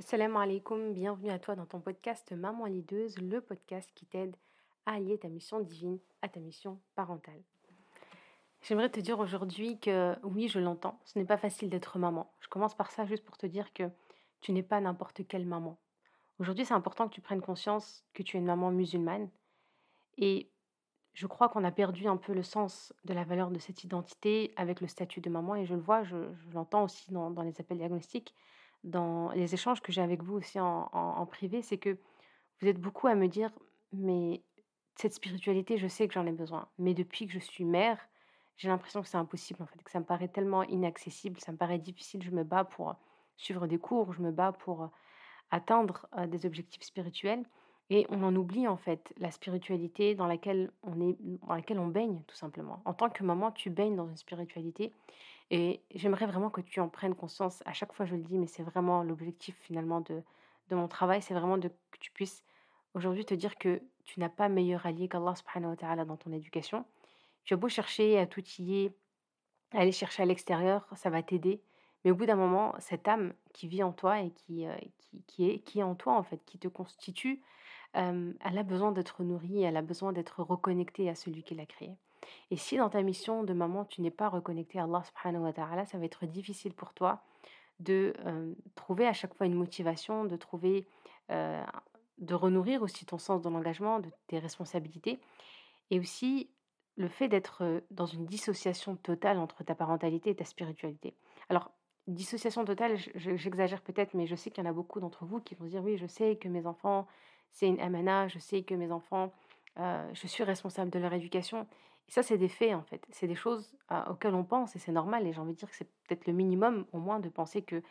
Salam 0.00 0.34
alaikum, 0.38 0.94
bienvenue 0.94 1.30
à 1.30 1.38
toi 1.38 1.54
dans 1.54 1.66
ton 1.66 1.78
podcast 1.78 2.32
Maman 2.32 2.64
Lideuse, 2.64 3.18
le 3.18 3.42
podcast 3.42 3.90
qui 3.94 4.06
t'aide 4.06 4.34
à 4.86 4.94
allier 4.94 5.18
ta 5.18 5.28
mission 5.28 5.60
divine 5.60 5.98
à 6.22 6.28
ta 6.28 6.40
mission 6.40 6.80
parentale. 6.94 7.42
J'aimerais 8.62 8.88
te 8.88 8.98
dire 8.98 9.18
aujourd'hui 9.18 9.78
que 9.78 10.16
oui, 10.22 10.48
je 10.48 10.58
l'entends, 10.58 10.98
ce 11.04 11.18
n'est 11.18 11.26
pas 11.26 11.36
facile 11.36 11.68
d'être 11.68 11.98
maman. 11.98 12.32
Je 12.40 12.48
commence 12.48 12.74
par 12.74 12.90
ça 12.90 13.04
juste 13.04 13.24
pour 13.26 13.36
te 13.36 13.44
dire 13.44 13.74
que 13.74 13.90
tu 14.40 14.52
n'es 14.52 14.62
pas 14.62 14.80
n'importe 14.80 15.28
quelle 15.28 15.44
maman. 15.44 15.78
Aujourd'hui, 16.38 16.64
c'est 16.64 16.74
important 16.74 17.06
que 17.06 17.14
tu 17.14 17.20
prennes 17.20 17.42
conscience 17.42 18.02
que 18.14 18.22
tu 18.22 18.38
es 18.38 18.40
une 18.40 18.46
maman 18.46 18.70
musulmane 18.70 19.28
et 20.16 20.50
je 21.12 21.26
crois 21.26 21.50
qu'on 21.50 21.62
a 21.62 21.72
perdu 21.72 22.08
un 22.08 22.16
peu 22.16 22.32
le 22.32 22.42
sens 22.42 22.94
de 23.04 23.12
la 23.12 23.24
valeur 23.24 23.50
de 23.50 23.58
cette 23.58 23.84
identité 23.84 24.54
avec 24.56 24.80
le 24.80 24.88
statut 24.88 25.20
de 25.20 25.28
maman 25.28 25.56
et 25.56 25.66
je 25.66 25.74
le 25.74 25.80
vois, 25.80 26.04
je, 26.04 26.16
l'entends 26.54 26.84
aussi 26.84 27.12
dans 27.12 27.42
les 27.42 27.60
appels 27.60 27.76
diagnostiques 27.76 28.34
dans 28.84 29.30
les 29.32 29.54
échanges 29.54 29.80
que 29.80 29.92
j'ai 29.92 30.00
avec 30.00 30.22
vous 30.22 30.36
aussi 30.36 30.58
en, 30.60 31.26
privé, 31.26 31.62
c'est 31.62 31.78
que 31.78 31.98
vous 32.60 32.68
êtes 32.68 32.80
beaucoup 32.80 33.06
à 33.06 33.14
me 33.14 33.28
dire, 33.28 33.50
mais 33.92 34.42
cette 34.96 35.14
spiritualité, 35.14 35.78
je 35.78 35.88
sais 35.88 36.08
que 36.08 36.14
j'en 36.14 36.26
ai 36.26 36.32
besoin. 36.32 36.68
Mais 36.78 36.94
depuis 36.94 37.26
que 37.26 37.32
je 37.32 37.38
suis 37.38 37.64
mère, 37.64 37.98
j'ai 38.56 38.68
l'impression 38.68 39.02
que 39.02 39.08
c'est 39.08 39.16
impossible, 39.16 39.62
en 39.62 39.66
fait, 39.66 39.82
que 39.82 39.90
ça 39.90 40.00
me 40.00 40.04
paraît 40.04 40.28
tellement 40.28 40.62
inaccessible, 40.64 41.40
ça 41.40 41.52
me 41.52 41.56
paraît 41.56 41.78
difficile. 41.78 42.22
Je 42.22 42.30
me 42.30 42.44
bats 42.44 42.64
pour 42.64 42.94
suivre 43.36 43.66
des 43.66 43.78
cours, 43.78 44.12
je 44.12 44.20
me 44.20 44.30
bats 44.30 44.52
pour 44.52 44.90
atteindre 45.50 46.06
des 46.28 46.46
objectifs 46.46 46.82
spirituels. 46.82 47.44
Et 47.92 48.06
on 48.08 48.22
en 48.22 48.34
oublie, 48.36 48.68
en 48.68 48.76
fait, 48.76 49.12
la 49.18 49.32
spiritualité 49.32 50.14
dans 50.14 50.26
laquelle 50.26 50.70
on 50.84 51.00
est, 51.00 51.16
dans 51.20 51.54
laquelle 51.54 51.80
on 51.80 51.88
baigne, 51.88 52.22
tout 52.28 52.36
simplement. 52.36 52.82
En 52.84 52.94
tant 52.94 53.10
que 53.10 53.24
maman, 53.24 53.50
tu 53.50 53.68
baignes 53.68 53.96
dans 53.96 54.06
une 54.06 54.16
spiritualité 54.16 54.92
et 55.50 55.82
j'aimerais 55.94 56.26
vraiment 56.26 56.50
que 56.50 56.60
tu 56.60 56.80
en 56.80 56.88
prennes 56.88 57.14
conscience. 57.14 57.62
À 57.66 57.72
chaque 57.72 57.92
fois, 57.92 58.06
je 58.06 58.14
le 58.14 58.22
dis, 58.22 58.38
mais 58.38 58.46
c'est 58.46 58.62
vraiment 58.62 59.02
l'objectif 59.02 59.56
finalement 59.62 60.00
de, 60.00 60.22
de 60.68 60.76
mon 60.76 60.88
travail, 60.88 61.22
c'est 61.22 61.34
vraiment 61.34 61.58
de, 61.58 61.68
que 61.68 61.98
tu 61.98 62.10
puisses 62.12 62.44
aujourd'hui 62.94 63.24
te 63.24 63.34
dire 63.34 63.56
que 63.56 63.82
tu 64.04 64.20
n'as 64.20 64.28
pas 64.28 64.48
meilleur 64.48 64.86
allié 64.86 65.08
qu'Allah 65.08 65.34
subhanahu 65.34 65.76
wa 65.82 66.04
dans 66.04 66.16
ton 66.16 66.32
éducation. 66.32 66.84
Tu 67.44 67.54
as 67.54 67.56
beau 67.56 67.68
chercher 67.68 68.18
à 68.18 68.26
t'outiller, 68.26 68.92
à 69.72 69.80
aller 69.80 69.92
chercher 69.92 70.22
à 70.22 70.26
l'extérieur, 70.26 70.86
ça 70.94 71.10
va 71.10 71.22
t'aider. 71.22 71.62
Mais 72.04 72.10
au 72.10 72.14
bout 72.14 72.26
d'un 72.26 72.36
moment, 72.36 72.74
cette 72.78 73.08
âme 73.08 73.34
qui 73.52 73.68
vit 73.68 73.82
en 73.82 73.92
toi 73.92 74.20
et 74.20 74.30
qui, 74.30 74.66
euh, 74.66 74.74
qui, 74.98 75.22
qui 75.26 75.50
est, 75.50 75.58
qui 75.60 75.80
est 75.80 75.82
en 75.82 75.94
toi, 75.94 76.14
en 76.14 76.22
fait, 76.22 76.42
qui 76.46 76.58
te 76.58 76.68
constitue, 76.68 77.42
euh, 77.96 78.32
elle 78.40 78.58
a 78.58 78.62
besoin 78.62 78.92
d'être 78.92 79.22
nourrie, 79.22 79.62
elle 79.62 79.76
a 79.76 79.82
besoin 79.82 80.12
d'être 80.12 80.42
reconnectée 80.42 81.08
à 81.08 81.14
celui 81.14 81.42
qui 81.42 81.54
l'a 81.54 81.66
créée. 81.66 81.96
Et 82.50 82.56
si 82.56 82.76
dans 82.76 82.88
ta 82.90 83.02
mission 83.02 83.44
de 83.44 83.52
maman, 83.52 83.84
tu 83.84 84.00
n'es 84.00 84.10
pas 84.10 84.28
reconnecté 84.28 84.78
à 84.78 84.84
Allah 84.84 85.02
subhanahu 85.04 85.44
wa 85.44 85.52
ta'ala, 85.52 85.86
ça 85.86 85.98
va 85.98 86.04
être 86.04 86.26
difficile 86.26 86.74
pour 86.74 86.92
toi 86.92 87.22
de 87.78 88.12
trouver 88.74 89.06
à 89.06 89.12
chaque 89.12 89.34
fois 89.34 89.46
une 89.46 89.54
motivation, 89.54 90.26
de 90.26 90.36
trouver, 90.36 90.86
de 91.30 92.34
renourrir 92.34 92.82
aussi 92.82 93.06
ton 93.06 93.16
sens 93.18 93.40
de 93.40 93.48
l'engagement, 93.48 94.00
de 94.00 94.10
tes 94.26 94.38
responsabilités. 94.38 95.18
Et 95.90 95.98
aussi 95.98 96.50
le 96.96 97.08
fait 97.08 97.28
d'être 97.28 97.82
dans 97.90 98.04
une 98.04 98.26
dissociation 98.26 98.96
totale 98.96 99.38
entre 99.38 99.64
ta 99.64 99.74
parentalité 99.74 100.30
et 100.30 100.34
ta 100.34 100.44
spiritualité. 100.44 101.14
Alors, 101.48 101.70
dissociation 102.06 102.64
totale, 102.64 102.98
je- 102.98 103.10
je- 103.14 103.36
j'exagère 103.36 103.80
peut-être, 103.80 104.12
mais 104.12 104.26
je 104.26 104.34
sais 104.34 104.50
qu'il 104.50 104.62
y 104.62 104.66
en 104.66 104.70
a 104.70 104.74
beaucoup 104.74 105.00
d'entre 105.00 105.24
vous 105.24 105.40
qui 105.40 105.54
vont 105.54 105.64
dire, 105.64 105.82
oui, 105.82 105.96
je 105.96 106.06
sais 106.06 106.36
que 106.36 106.48
mes 106.48 106.66
enfants, 106.66 107.06
c'est 107.52 107.68
une 107.68 107.80
amana, 107.80 108.28
je 108.28 108.38
sais 108.38 108.62
que 108.62 108.74
mes 108.74 108.92
enfants, 108.92 109.32
je 109.78 110.26
suis 110.26 110.44
responsable 110.44 110.90
de 110.90 110.98
leur 110.98 111.14
éducation. 111.14 111.66
Et 112.10 112.12
ça, 112.12 112.24
c'est 112.24 112.38
des 112.38 112.48
faits, 112.48 112.74
en 112.74 112.82
fait. 112.82 113.06
C'est 113.10 113.28
des 113.28 113.36
choses 113.36 113.72
euh, 113.92 114.02
auxquelles 114.10 114.34
on 114.34 114.42
pense 114.42 114.74
et 114.74 114.80
c'est 114.80 114.90
normal. 114.90 115.28
Et 115.28 115.32
j'ai 115.32 115.40
envie 115.40 115.54
de 115.54 115.58
dire 115.58 115.70
que 115.70 115.76
c'est 115.76 115.88
peut-être 116.08 116.26
le 116.26 116.32
minimum, 116.32 116.84
au 116.92 116.98
moins, 116.98 117.20
de 117.20 117.28
penser 117.28 117.62
que 117.62 117.82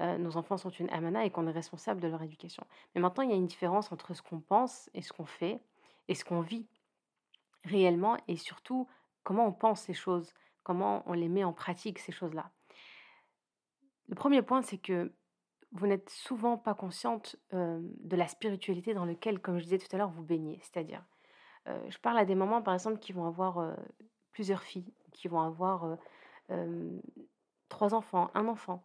euh, 0.00 0.16
nos 0.16 0.38
enfants 0.38 0.56
sont 0.56 0.70
une 0.70 0.88
amana 0.88 1.26
et 1.26 1.30
qu'on 1.30 1.46
est 1.46 1.52
responsable 1.52 2.00
de 2.00 2.08
leur 2.08 2.22
éducation. 2.22 2.66
Mais 2.94 3.02
maintenant, 3.02 3.22
il 3.22 3.30
y 3.30 3.34
a 3.34 3.36
une 3.36 3.46
différence 3.46 3.92
entre 3.92 4.14
ce 4.14 4.22
qu'on 4.22 4.40
pense 4.40 4.88
et 4.94 5.02
ce 5.02 5.12
qu'on 5.12 5.26
fait 5.26 5.60
et 6.08 6.14
ce 6.14 6.24
qu'on 6.24 6.40
vit 6.40 6.66
réellement 7.64 8.16
et 8.28 8.36
surtout 8.36 8.88
comment 9.24 9.46
on 9.46 9.52
pense 9.52 9.88
les 9.88 9.94
choses, 9.94 10.32
comment 10.62 11.02
on 11.06 11.12
les 11.12 11.28
met 11.28 11.44
en 11.44 11.52
pratique, 11.52 11.98
ces 11.98 12.12
choses-là. 12.12 12.50
Le 14.08 14.14
premier 14.14 14.40
point, 14.40 14.62
c'est 14.62 14.78
que 14.78 15.12
vous 15.72 15.86
n'êtes 15.86 16.08
souvent 16.08 16.56
pas 16.56 16.74
consciente 16.74 17.36
euh, 17.52 17.80
de 17.82 18.16
la 18.16 18.26
spiritualité 18.28 18.94
dans 18.94 19.04
laquelle, 19.04 19.40
comme 19.40 19.58
je 19.58 19.64
disais 19.64 19.78
tout 19.78 19.94
à 19.94 19.98
l'heure, 19.98 20.10
vous 20.10 20.22
baignez. 20.22 20.58
C'est-à-dire, 20.62 21.04
je 21.88 21.98
parle 21.98 22.18
à 22.18 22.24
des 22.24 22.34
mamans, 22.34 22.62
par 22.62 22.74
exemple, 22.74 22.98
qui 22.98 23.12
vont 23.12 23.26
avoir 23.26 23.58
euh, 23.58 23.74
plusieurs 24.32 24.62
filles, 24.62 24.92
qui 25.12 25.28
vont 25.28 25.40
avoir 25.40 25.84
euh, 25.84 25.96
euh, 26.50 27.00
trois 27.68 27.94
enfants, 27.94 28.30
un 28.34 28.46
enfant, 28.48 28.82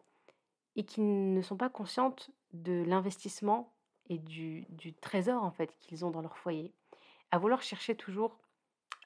et 0.76 0.84
qui 0.84 1.00
ne 1.02 1.42
sont 1.42 1.56
pas 1.56 1.68
conscientes 1.68 2.30
de 2.52 2.82
l'investissement 2.84 3.72
et 4.08 4.18
du, 4.18 4.66
trésor, 5.00 5.44
en 5.44 5.50
fait, 5.50 5.76
qu'ils 5.78 6.04
ont 6.04 6.10
dans 6.10 6.22
leur 6.22 6.36
foyer. 6.36 6.72
À 7.30 7.38
vouloir 7.38 7.62
chercher 7.62 7.94
toujours 7.94 8.38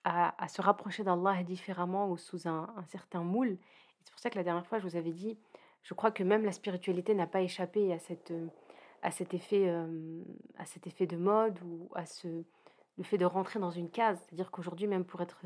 à, 0.05 0.47
se 0.47 0.63
rapprocher 0.63 1.03
d'Allah 1.03 1.43
différemment 1.43 2.09
ou 2.09 2.17
sous 2.17 2.47
un, 2.47 2.73
certain 2.87 3.25
moule. 3.25 3.59
C'est 4.05 4.13
pour 4.13 4.21
ça 4.21 4.31
que 4.31 4.37
la 4.37 4.45
dernière 4.45 4.67
fois, 4.67 4.79
je 4.79 4.87
vous 4.87 4.95
avais 4.95 5.11
dit, 5.11 5.37
je 5.83 5.95
crois 5.95 6.13
que 6.13 6.23
même 6.23 6.45
la 6.45 6.53
spiritualité 6.53 7.13
n'a 7.15 7.27
pas 7.27 7.41
échappé 7.41 7.93
à, 7.93 7.99
euh, 8.31 9.11
cet 9.11 9.35
effet, 9.35 9.65
euh, 9.67 10.23
à 10.59 10.65
cet 10.65 10.87
effet 10.87 11.07
de 11.07 11.17
mode 11.17 11.59
ou 11.65 11.89
à 11.97 12.07
ce, 12.07 12.45
le 12.99 13.05
fait 13.05 13.19
de 13.19 13.25
rentrer 13.25 13.59
dans 13.59 13.71
une 13.71 13.91
case. 13.91 14.19
C'est-à-dire 14.21 14.51
qu'aujourd'hui, 14.51 14.87
même 14.87 15.05
pour 15.05 15.21
être 15.21 15.41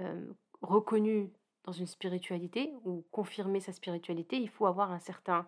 euh, 0.00 0.26
reconnu 0.62 1.30
dans 1.64 1.72
une 1.72 1.86
spiritualité 1.86 2.74
ou 2.84 3.04
confirmer 3.10 3.60
sa 3.60 3.72
spiritualité, 3.72 4.36
il 4.36 4.48
faut 4.48 4.66
avoir 4.66 5.00
certain 5.00 5.46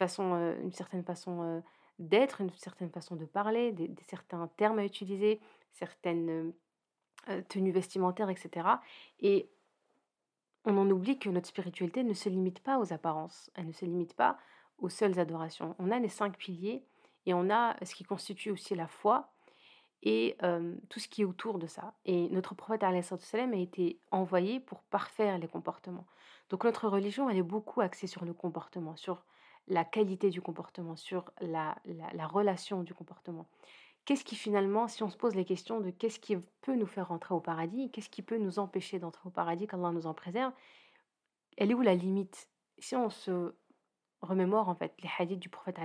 euh, 0.00 0.60
une 0.62 0.72
certaine 0.72 1.04
façon 1.04 1.42
euh, 1.42 1.60
d'être, 1.98 2.40
une 2.40 2.50
certaine 2.50 2.90
façon 2.90 3.14
de 3.14 3.24
parler, 3.24 3.70
des, 3.72 3.90
certains 4.08 4.48
termes 4.56 4.78
à 4.78 4.84
utiliser, 4.84 5.40
certaines 5.72 6.52
tenues 7.48 7.70
vestimentaires 7.70 8.28
et 8.30 8.34
cetera 8.34 8.82
et 9.20 9.48
on 10.64 10.76
en 10.76 10.90
oublie 10.90 11.18
que 11.18 11.28
notre 11.28 11.48
spiritualité 11.48 12.02
ne 12.02 12.14
se 12.14 12.28
limite 12.28 12.60
pas 12.60 12.78
aux 12.78 12.92
apparences, 12.92 13.50
elle 13.54 13.66
ne 13.66 13.72
se 13.72 13.84
limite 13.84 14.14
pas 14.14 14.38
aux 14.78 14.88
seules 14.88 15.18
adorations. 15.18 15.74
On 15.78 15.90
a 15.90 15.98
les 15.98 16.08
5 16.08 16.36
piliers 16.36 16.84
et 17.26 17.34
on 17.34 17.50
a 17.50 17.76
ce 17.84 17.94
qui 17.94 18.04
constitue 18.04 18.50
aussi 18.50 18.74
la 18.74 18.88
foi 18.88 19.31
et 20.02 20.36
tout 20.88 21.00
ce 21.00 21.08
qui 21.08 21.22
est 21.22 21.24
autour 21.24 21.58
de 21.58 21.66
ça 21.66 21.94
et 22.04 22.28
notre 22.30 22.54
prophète 22.54 22.82
a 22.82 22.92
été 23.54 23.98
envoyé 24.10 24.60
pour 24.60 24.82
parfaire 24.82 25.38
les 25.38 25.48
comportements. 25.48 26.06
Donc 26.50 26.64
notre 26.64 26.88
religion, 26.88 27.30
elle 27.30 27.38
est 27.38 27.42
beaucoup 27.42 27.80
axée 27.80 28.06
sur 28.06 28.24
le 28.24 28.34
comportement, 28.34 28.96
sur 28.96 29.24
la 29.68 29.84
qualité 29.84 30.30
du 30.30 30.42
comportement, 30.42 30.96
sur 30.96 31.30
la 31.40 31.76
la 31.84 32.12
la 32.12 32.26
relation 32.26 32.82
du 32.82 32.94
comportement. 32.94 33.46
Qu'est-ce 34.04 34.24
qui 34.24 34.34
finalement, 34.34 34.88
si 34.88 35.04
on 35.04 35.10
se 35.10 35.16
pose 35.16 35.36
les 35.36 35.44
questions 35.44 35.80
de 35.80 35.90
qu'est-ce 35.90 36.18
qui 36.18 36.36
peut 36.62 36.74
nous 36.74 36.86
faire 36.86 37.08
rentrer 37.08 37.34
au 37.34 37.40
paradis, 37.40 37.90
qu'est-ce 37.92 38.10
qui 38.10 38.22
peut 38.22 38.38
nous 38.38 38.58
empêcher 38.58 38.98
d'entrer 38.98 39.28
au 39.28 39.30
paradis, 39.30 39.68
qu'Allah 39.68 39.92
nous 39.92 40.08
en 40.08 40.14
préserve, 40.14 40.52
elle 41.56 41.70
est 41.70 41.74
où 41.74 41.82
la 41.82 41.94
limite? 41.94 42.48
Si 42.78 42.96
on 42.96 43.10
se 43.10 43.54
remémore 44.20 44.68
en 44.68 44.74
fait 44.74 44.92
les 45.00 45.10
hadiths 45.18 45.38
du 45.38 45.48
prophète 45.48 45.78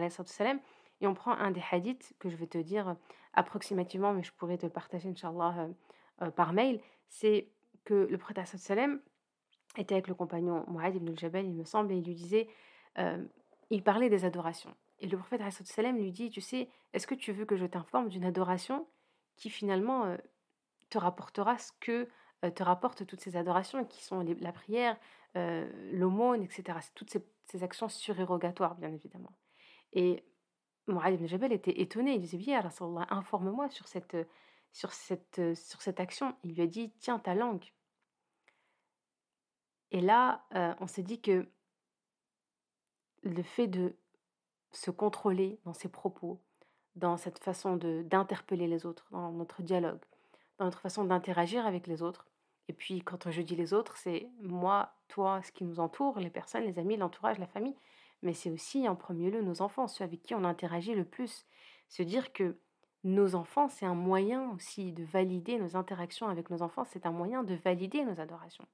et 1.02 1.08
on 1.08 1.14
prend 1.14 1.32
un 1.32 1.52
des 1.52 1.64
hadiths 1.72 2.14
que 2.20 2.30
je 2.30 2.36
vais 2.36 2.48
te 2.48 2.58
dire 2.58 2.90
euh, 2.90 2.94
approximativement, 3.34 4.14
mais 4.14 4.24
je 4.24 4.32
pourrais 4.34 4.58
te 4.58 4.66
le 4.66 4.72
partager, 4.72 5.10
Inch'Allah, 5.10 5.56
euh, 5.60 5.68
euh, 6.24 6.32
par 6.32 6.54
mail, 6.54 6.82
c'est 7.08 7.50
que 7.86 7.94
le 7.94 8.18
prophète 8.18 8.38
wassalam 8.38 9.00
était 9.78 9.94
avec 9.94 10.08
le 10.08 10.16
compagnon 10.16 10.66
Mu'adh 10.68 10.96
ibn 10.96 11.10
al-Jabal, 11.10 11.46
il 11.46 11.54
me 11.54 11.64
semble, 11.64 11.92
et 11.94 11.98
il 11.98 12.06
lui 12.06 12.16
disait, 12.16 12.48
il 13.70 13.84
parlait 13.84 14.10
des 14.10 14.26
adorations. 14.26 14.74
Et 15.00 15.08
le 15.08 15.18
prophète 15.18 15.42
wassalam 15.42 15.98
lui 15.98 16.12
dit, 16.12 16.32
tu 16.32 16.42
sais, 16.42 16.68
est-ce 16.94 17.06
que 17.06 17.14
tu 17.14 17.32
veux 17.32 17.46
que 17.46 17.56
je 17.56 17.66
t'informe 17.66 18.10
d'une 18.10 18.26
adoration 18.26 18.88
qui 19.36 19.52
finalement 19.52 20.18
te 20.90 20.98
rapportera 20.98 21.60
ce 21.60 21.72
que 21.80 22.10
te 22.56 22.64
rapportent 22.64 23.06
toutes 23.06 23.22
ces 23.22 23.38
adorations, 23.38 23.86
qui 23.86 24.04
sont 24.04 24.26
la 24.40 24.52
prière, 24.52 24.98
l'aumône, 25.36 26.42
etc. 26.42 26.80
Toutes 26.96 27.12
ces, 27.12 27.24
ces 27.46 27.64
actions 27.64 27.88
surérogatoires, 27.88 28.76
bien 28.76 28.92
évidemment. 28.92 29.32
Et 29.94 30.24
Mu'adh 30.88 31.16
ibn 31.16 31.28
Jabal 31.28 31.52
était 31.52 31.80
étonné. 31.82 32.14
Il 32.14 32.22
disait, 32.22 32.38
bien, 32.38 32.62
Rasulallah, 32.62 33.08
informe-moi 33.10 33.70
sur 33.70 33.88
cette, 33.88 34.16
euh, 34.16 34.24
sur, 34.72 34.94
cette, 34.94 35.40
euh, 35.40 35.56
sur 35.56 35.82
cette 35.82 36.00
action. 36.00 36.36
Il 36.44 36.54
lui 36.54 36.62
a 36.62 36.68
dit, 36.68 36.92
tiens 37.00 37.20
ta 37.20 37.36
langue. 37.36 37.66
Et 39.92 40.02
là, 40.02 40.46
euh, 40.56 40.74
on 40.80 40.88
s'est 40.88 41.04
dit 41.04 41.22
que 41.22 41.48
le 43.24 43.44
fait 43.44 43.68
de 43.68 43.96
se 44.72 44.92
contrôler 44.92 45.60
dans 45.66 45.74
ses 45.74 45.90
propos, 45.90 46.42
dans 46.96 47.18
cette 47.18 47.40
façon 47.40 47.78
d'interpeller 47.78 48.68
les 48.68 48.86
autres, 48.86 49.08
dans 49.12 49.32
notre 49.32 49.62
dialogue, 49.62 50.04
dans 50.58 50.66
notre 50.66 50.82
façon 50.82 51.06
d'interagir 51.06 51.66
avec 51.66 51.88
les 51.88 52.02
autres. 52.02 52.28
Et 52.68 52.74
puis, 52.74 53.02
quand 53.02 53.30
je 53.32 53.42
dis 53.42 53.56
les 53.56 53.74
autres, 53.74 53.96
c'est 53.98 54.30
moi, 54.42 54.94
toi, 55.08 55.42
ce 55.42 55.52
qui 55.52 55.64
nous 55.64 55.80
entoure, 55.80 56.20
les 56.20 56.30
personnes, 56.30 56.64
les 56.64 56.80
amis, 56.80 56.98
l'entourage, 56.98 57.40
la 57.40 57.48
famille, 57.48 57.76
mais 58.22 58.34
c'est 58.34 58.52
aussi 58.52 58.88
en 58.88 58.96
premier 58.96 59.30
lieu 59.32 59.42
nos 59.42 59.62
enfants, 59.62 59.88
ceux 59.88 60.04
avec 60.04 60.24
qui 60.24 60.36
on 60.36 60.44
interagit 60.44 60.96
le 60.96 61.06
plus. 61.06 61.46
Se 61.90 62.04
dire 62.04 62.34
que 62.34 62.58
nos 63.04 63.36
enfants, 63.36 63.70
c'est 63.70 63.86
un 63.86 63.96
moyen 63.96 64.52
aussi 64.52 64.92
de 64.92 65.04
valider 65.04 65.58
nos 65.58 65.76
interactions 65.76 66.28
avec 66.28 66.50
nos 66.50 66.62
enfants, 66.62 66.84
c'est 66.84 67.06
un 67.06 67.12
moyen 67.12 67.44
de 67.44 67.56
valider 67.56 68.04
nos 68.04 68.20
adorations 68.20 68.66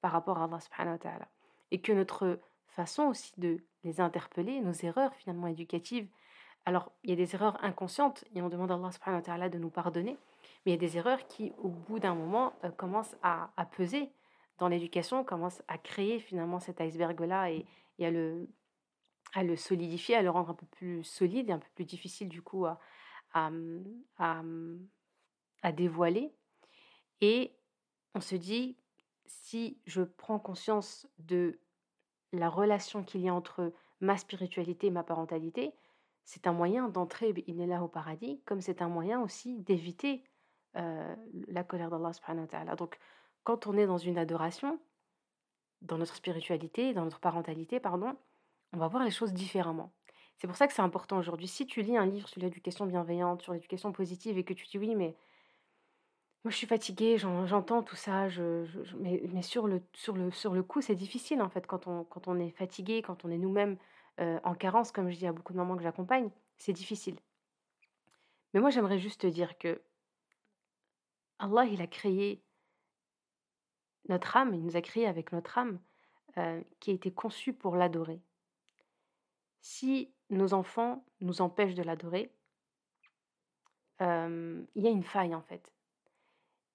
par 0.00 0.12
rapport 0.12 0.38
à 0.38 0.44
Allah. 0.74 1.28
Et 1.70 1.80
que 1.80 1.92
notre 1.92 2.40
façon 2.66 3.04
aussi 3.04 3.32
de 3.38 3.62
les 3.84 4.00
interpeller, 4.00 4.60
nos 4.60 4.72
erreurs 4.72 5.14
finalement 5.14 5.46
éducatives. 5.46 6.08
Alors, 6.66 6.92
il 7.02 7.10
y 7.10 7.12
a 7.12 7.16
des 7.16 7.34
erreurs 7.34 7.62
inconscientes 7.64 8.24
et 8.34 8.42
on 8.42 8.48
demande 8.48 8.70
à 8.70 9.32
Allah 9.32 9.48
de 9.48 9.58
nous 9.58 9.70
pardonner, 9.70 10.18
mais 10.64 10.72
il 10.72 10.74
y 10.74 10.74
a 10.74 10.78
des 10.78 10.96
erreurs 10.96 11.26
qui, 11.26 11.52
au 11.58 11.68
bout 11.68 11.98
d'un 11.98 12.14
moment, 12.14 12.52
euh, 12.64 12.70
commencent 12.70 13.16
à, 13.22 13.50
peser 13.72 14.10
dans 14.58 14.68
l'éducation, 14.68 15.24
commencent 15.24 15.62
à 15.68 15.78
créer 15.78 16.20
finalement 16.20 16.60
cet 16.60 16.80
iceberg-là 16.80 17.50
et, 17.50 17.66
à, 18.00 18.10
le, 18.10 18.46
à 19.32 19.44
le 19.44 19.56
solidifier, 19.56 20.16
à 20.16 20.22
le 20.22 20.30
rendre 20.30 20.50
un 20.50 20.54
peu 20.54 20.66
plus 20.66 21.04
solide 21.04 21.50
et 21.50 21.52
un 21.52 21.58
peu 21.58 21.68
plus 21.74 21.84
difficile 21.84 22.28
du 22.28 22.42
coup 22.42 22.66
à, 22.66 22.80
à, 23.32 23.50
à 25.62 25.72
dévoiler. 25.72 26.32
Et 27.20 27.52
on 28.14 28.20
se 28.20 28.34
dit, 28.34 28.76
si 29.26 29.78
je 29.86 30.02
prends 30.02 30.38
conscience 30.38 31.06
de 31.18 31.60
la 32.32 32.48
relation 32.48 33.04
qu'il 33.04 33.20
y 33.20 33.28
a 33.28 33.34
entre 33.34 33.72
ma 34.00 34.16
spiritualité 34.16 34.88
et 34.88 34.90
ma 34.90 35.04
parentalité, 35.04 35.74
c'est 36.24 36.46
un 36.46 36.52
moyen 36.52 36.88
d'entrer 36.88 37.32
là 37.32 37.82
au 37.82 37.88
paradis, 37.88 38.40
comme 38.44 38.60
c'est 38.60 38.82
un 38.82 38.88
moyen 38.88 39.20
aussi 39.20 39.58
d'éviter 39.58 40.24
euh, 40.76 41.16
la 41.48 41.64
colère 41.64 41.90
d'Allah 41.90 42.12
subhanahu 42.12 42.46
wa. 42.52 42.76
Donc, 42.76 42.98
quand 43.42 43.66
on 43.66 43.76
est 43.76 43.86
dans 43.86 43.98
une 43.98 44.18
adoration, 44.18 44.78
dans 45.82 45.98
notre 45.98 46.14
spiritualité, 46.14 46.94
dans 46.94 47.04
notre 47.04 47.20
parentalité, 47.20 47.80
pardon, 47.80 48.16
on 48.72 48.78
va 48.78 48.88
voir 48.88 49.04
les 49.04 49.10
choses 49.10 49.32
différemment. 49.32 49.92
C'est 50.36 50.46
pour 50.46 50.56
ça 50.56 50.66
que 50.66 50.72
c'est 50.72 50.82
important 50.82 51.18
aujourd'hui. 51.18 51.48
Si 51.48 51.66
tu 51.66 51.82
lis 51.82 51.96
un 51.96 52.06
livre 52.06 52.28
sur 52.28 52.40
l'éducation 52.40 52.86
bienveillante, 52.86 53.42
sur 53.42 53.52
l'éducation 53.52 53.92
positive, 53.92 54.38
et 54.38 54.44
que 54.44 54.54
tu 54.54 54.66
dis 54.66 54.78
oui, 54.78 54.94
mais 54.94 55.14
moi, 56.42 56.50
je 56.50 56.56
suis 56.56 56.66
fatiguée, 56.66 57.18
j'entends 57.18 57.82
tout 57.82 57.96
ça, 57.96 58.28
mais 58.98 59.42
sur, 59.42 59.66
le, 59.66 59.82
sur, 59.92 60.16
le, 60.16 60.30
sur 60.30 60.54
le 60.54 60.62
coup, 60.62 60.80
c'est 60.80 60.94
difficile 60.94 61.42
en 61.42 61.50
fait 61.50 61.66
quand 61.66 61.86
on, 61.86 62.04
quand 62.04 62.28
on 62.28 62.38
est 62.38 62.50
fatigué, 62.50 63.02
quand 63.02 63.26
on 63.26 63.30
est 63.30 63.36
nous-mêmes 63.36 63.76
euh, 64.20 64.40
en 64.42 64.54
carence, 64.54 64.90
comme 64.90 65.10
je 65.10 65.18
dis 65.18 65.26
à 65.26 65.32
beaucoup 65.32 65.52
de 65.52 65.58
mamans 65.58 65.76
que 65.76 65.82
j'accompagne, 65.82 66.30
c'est 66.56 66.72
difficile. 66.72 67.16
Mais 68.54 68.60
moi, 68.60 68.70
j'aimerais 68.70 68.98
juste 68.98 69.20
te 69.20 69.26
dire 69.26 69.58
que 69.58 69.82
Allah, 71.38 71.66
il 71.66 71.82
a 71.82 71.86
créé 71.86 72.42
notre 74.08 74.36
âme, 74.36 74.54
il 74.54 74.62
nous 74.62 74.76
a 74.76 74.80
créé 74.80 75.06
avec 75.06 75.32
notre 75.32 75.58
âme 75.58 75.78
euh, 76.38 76.62
qui 76.80 76.90
a 76.90 76.94
été 76.94 77.12
conçue 77.12 77.52
pour 77.52 77.76
l'adorer. 77.76 78.22
Si 79.60 80.12
nos 80.30 80.54
enfants 80.54 81.04
nous 81.20 81.42
empêchent 81.42 81.74
de 81.74 81.82
l'adorer, 81.82 82.32
euh, 84.00 84.62
il 84.74 84.82
y 84.82 84.86
a 84.86 84.90
une 84.90 85.02
faille 85.02 85.34
en 85.34 85.42
fait. 85.42 85.72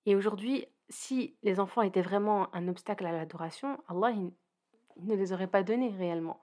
Et 0.05 0.15
aujourd'hui, 0.15 0.67
si 0.89 1.35
les 1.41 1.59
enfants 1.59 1.81
étaient 1.81 2.01
vraiment 2.01 2.53
un 2.53 2.67
obstacle 2.67 3.05
à 3.05 3.11
l'adoration, 3.11 3.81
Allah 3.87 4.11
il, 4.11 4.31
ne 4.97 5.15
les 5.15 5.33
aurait 5.33 5.47
pas 5.47 5.63
donnés 5.63 5.89
réellement. 5.89 6.39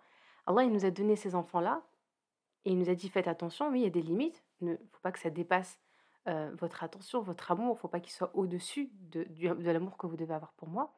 Allah 0.47 0.65
il 0.65 0.73
nous 0.73 0.85
a 0.85 0.91
donné 0.91 1.17
ces 1.17 1.35
enfants-là 1.35 1.83
et 2.65 2.73
il 2.73 2.79
nous 2.79 2.91
a 2.91 2.95
dit 2.95 3.09
faites 3.09 3.29
attention, 3.29 3.69
oui, 3.71 3.81
il 3.81 3.85
y 3.85 3.87
a 3.87 3.91
des 3.91 4.03
limites, 4.03 4.43
il 4.61 4.69
ne 4.69 4.77
faut 4.77 5.01
pas 5.03 5.13
que 5.13 5.19
ça 5.19 5.31
dépasse 5.31 5.79
euh, 6.29 6.51
votre 6.55 6.83
attention, 6.83 7.21
votre 7.21 7.51
amour, 7.51 7.75
il 7.75 7.79
ne 7.79 7.81
faut 7.81 7.89
pas 7.89 8.01
qu'il 8.01 8.13
soit 8.13 8.35
au-dessus 8.35 8.91
de, 8.93 9.27
l'amour 9.71 9.97
que 9.97 10.07
vous 10.07 10.17
devez 10.17 10.35
avoir 10.35 10.53
pour 10.53 10.69
moi. 10.69 10.93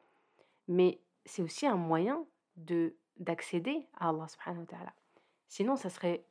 Mais 0.67 1.01
c'est 1.25 1.41
aussi 1.41 1.65
un 1.67 1.77
moyen 1.77 2.25
de 2.57 2.95
d'accéder 3.17 3.87
à 3.97 4.09
Allah 4.09 4.27
subhanahu 4.27 4.65
wa. 4.69 4.93
Sinon, 5.55 5.77
ça 5.77 5.89
serait... 5.89 6.25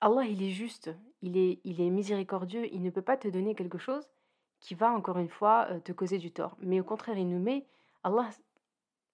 Allah, 0.00 0.24
il 0.24 0.42
est 0.42 0.50
juste, 0.50 0.90
il 1.20 1.36
est, 1.36 1.60
il 1.64 1.78
est 1.82 1.90
miséricordieux, 1.90 2.72
il 2.72 2.80
ne 2.80 2.88
peut 2.88 3.02
pas 3.02 3.18
te 3.18 3.28
donner 3.28 3.54
quelque 3.54 3.76
chose 3.76 4.08
qui 4.60 4.74
va 4.74 4.90
encore 4.90 5.18
une 5.18 5.28
fois 5.28 5.68
te 5.80 5.92
causer 5.92 6.16
du 6.16 6.32
tort. 6.32 6.56
Mais 6.60 6.80
au 6.80 6.84
contraire, 6.84 7.18
il 7.18 7.28
nous 7.28 7.38
met, 7.38 7.66
Allah, 8.02 8.30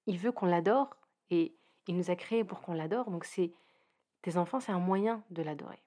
il 0.06 0.16
veut 0.16 0.30
qu'on 0.30 0.46
l'adore 0.46 0.96
et 1.30 1.56
il 1.88 1.96
nous 1.96 2.08
a 2.12 2.14
créés 2.14 2.44
pour 2.44 2.60
qu'on 2.60 2.72
l'adore. 2.72 3.10
Donc 3.10 3.24
c'est 3.24 3.52
tes 4.22 4.36
enfants, 4.36 4.60
c'est 4.60 4.70
un 4.70 4.78
moyen 4.78 5.24
de 5.30 5.42
l'adorer. 5.42 5.82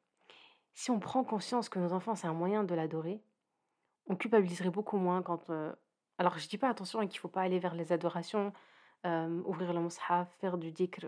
Si 0.73 0.91
on 0.91 0.99
prend 0.99 1.23
conscience 1.23 1.69
que 1.69 1.79
nos 1.79 1.93
enfants, 1.93 2.15
c'est 2.15 2.27
un 2.27 2.33
moyen 2.33 2.65
de 2.65 2.75
l'adorer, 2.75 3.21
on 4.07 4.17
culpabiliserait 4.17 4.69
beaucoup 4.69 4.97
moins 4.97 5.21
quand... 5.21 5.49
Alors 6.17 6.37
je 6.37 6.49
dis 6.49 6.57
pas 6.57 6.67
attention 6.67 6.99
qu'il 7.07 7.19
ne 7.19 7.21
faut 7.21 7.29
pas 7.29 7.43
aller 7.43 7.59
vers 7.59 7.73
les 7.73 7.93
adorations, 7.93 8.51
ouvrir 9.05 9.71
le 9.71 9.79
mushaf, 9.79 10.29
faire 10.41 10.57
du 10.57 10.73
dhikr, 10.73 11.05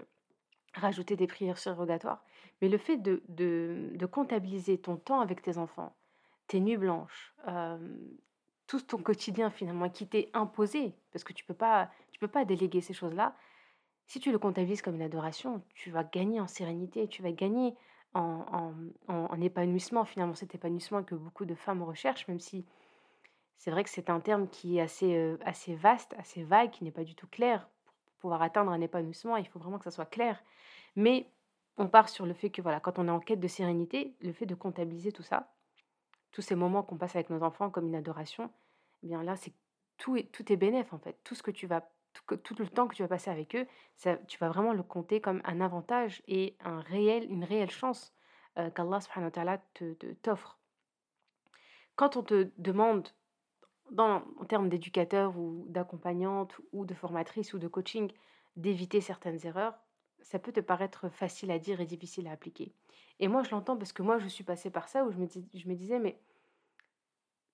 rajouter 0.75 1.15
des 1.15 1.27
prières 1.27 1.57
surrogatoires. 1.57 2.23
Mais 2.61 2.69
le 2.69 2.77
fait 2.77 2.97
de, 2.97 3.21
de, 3.27 3.91
de, 3.93 4.05
comptabiliser 4.05 4.77
ton 4.77 4.97
temps 4.97 5.19
avec 5.19 5.41
tes 5.41 5.57
enfants, 5.57 5.95
tes 6.47 6.59
nuits 6.59 6.77
blanches, 6.77 7.33
tout 8.67 8.81
ton 8.81 8.97
quotidien 8.97 9.49
finalement 9.49 9.89
qui 9.89 10.07
t'est 10.07 10.29
imposé, 10.33 10.93
parce 11.11 11.23
que 11.23 11.33
tu 11.33 11.43
peux 11.43 11.53
pas, 11.53 11.89
peux 12.19 12.31
pas 12.31 12.45
déléguer 12.45 12.81
ces 12.81 12.93
choses-là. 12.93 13.35
Si 14.07 14.19
tu 14.19 14.31
le 14.31 14.39
comptabilises 14.39 14.81
comme 14.81 14.95
une 14.95 15.01
adoration, 15.01 15.63
tu 15.73 15.91
vas 15.91 16.03
gagner 16.03 16.39
en 16.39 16.47
sérénité, 16.47 17.07
tu 17.07 17.21
vas 17.21 17.31
gagner 17.31 17.75
en, 18.13 18.73
en, 19.07 19.41
épanouissement, 19.41 20.05
finalement 20.05 20.35
cet 20.35 20.55
épanouissement 20.55 21.03
que 21.03 21.15
beaucoup 21.15 21.45
de 21.45 21.53
femmes 21.53 21.83
recherchent, 21.83 22.27
même 22.27 22.39
si 22.39 22.65
c'est 23.57 23.71
vrai 23.71 23.83
que 23.83 23.89
c'est 23.89 24.09
un 24.09 24.19
terme 24.19 24.47
qui 24.47 24.77
est 24.77 24.81
assez, 24.81 25.15
euh, 25.15 25.37
assez 25.43 25.75
vaste, 25.75 26.13
assez 26.17 26.43
vague, 26.43 26.71
qui 26.71 26.83
n'est 26.83 26.91
pas 26.91 27.03
du 27.03 27.15
tout 27.15 27.27
clair. 27.27 27.67
Pouvoir 28.19 28.41
atteindre 28.41 28.71
un 28.71 28.81
épanouissement, 28.81 29.37
il 29.37 29.47
faut 29.47 29.59
vraiment 29.59 29.77
que 29.77 29.83
ça 29.83 29.91
soit 29.91 30.05
clair. 30.05 30.41
Mais 30.95 31.27
on 31.77 31.87
part 31.87 32.09
sur 32.09 32.25
le 32.25 32.33
fait 32.33 32.49
que 32.49 32.61
voilà, 32.61 32.79
quand 32.79 32.99
on 32.99 33.07
est 33.07 33.11
en 33.11 33.19
quête 33.19 33.39
de 33.39 33.47
sérénité, 33.47 34.15
le 34.21 34.31
fait 34.31 34.45
de 34.45 34.55
comptabiliser 34.55 35.11
tout 35.11 35.23
ça, 35.23 35.53
tous 36.31 36.41
ces 36.41 36.55
moments 36.55 36.83
qu'on 36.83 36.97
passe 36.97 37.15
avec 37.15 37.29
nos 37.29 37.43
enfants 37.43 37.69
comme 37.69 37.87
une 37.87 37.95
adoration, 37.95 38.49
eh 39.03 39.07
bien 39.07 39.23
là, 39.23 39.35
c'est 39.35 39.53
tout 39.97 40.17
est, 40.17 40.31
tout 40.31 40.51
est 40.51 40.57
bénéf 40.57 40.93
en 40.93 40.99
fait. 40.99 41.17
Tout 41.23 41.35
ce 41.35 41.43
que 41.43 41.51
tu 41.51 41.67
vas, 41.67 41.89
tout, 42.27 42.55
le 42.57 42.67
temps 42.67 42.87
que 42.87 42.95
tu 42.95 43.01
vas 43.01 43.07
passer 43.07 43.29
avec 43.29 43.55
eux, 43.55 43.67
ça, 43.95 44.17
tu 44.27 44.37
vas 44.37 44.49
vraiment 44.49 44.73
le 44.73 44.83
compter 44.83 45.21
comme 45.21 45.41
un 45.45 45.61
avantage 45.61 46.21
et 46.27 46.55
un 46.63 46.79
réel, 46.79 47.29
une 47.29 47.43
réelle 47.43 47.71
chance 47.71 48.13
euh, 48.57 48.69
qu'Allah 48.69 49.01
subhanahu 49.01 49.31
wa 49.35 49.57
t'offre. 50.21 50.59
Quand 51.95 52.17
on 52.17 52.23
te 52.23 52.49
demande, 52.57 53.09
dans, 53.91 54.23
en 54.39 54.45
termes 54.45 54.69
d'éducateur 54.69 55.37
ou 55.37 55.65
d'accompagnante 55.67 56.59
ou 56.73 56.85
de 56.85 56.93
formatrice 56.93 57.53
ou 57.53 57.59
de 57.59 57.67
coaching, 57.67 58.11
d'éviter 58.55 59.01
certaines 59.01 59.45
erreurs, 59.45 59.75
ça 60.21 60.39
peut 60.39 60.51
te 60.51 60.59
paraître 60.59 61.09
facile 61.09 61.51
à 61.51 61.59
dire 61.59 61.81
et 61.81 61.85
difficile 61.85 62.27
à 62.27 62.31
appliquer. 62.31 62.71
Et 63.19 63.27
moi, 63.27 63.43
je 63.43 63.51
l'entends 63.51 63.77
parce 63.77 63.93
que 63.93 64.01
moi, 64.01 64.17
je 64.17 64.27
suis 64.27 64.43
passée 64.43 64.69
par 64.69 64.87
ça 64.89 65.05
où 65.05 65.11
je 65.11 65.17
me, 65.17 65.27
je 65.27 65.69
me 65.69 65.75
disais, 65.75 65.99
mais 65.99 66.19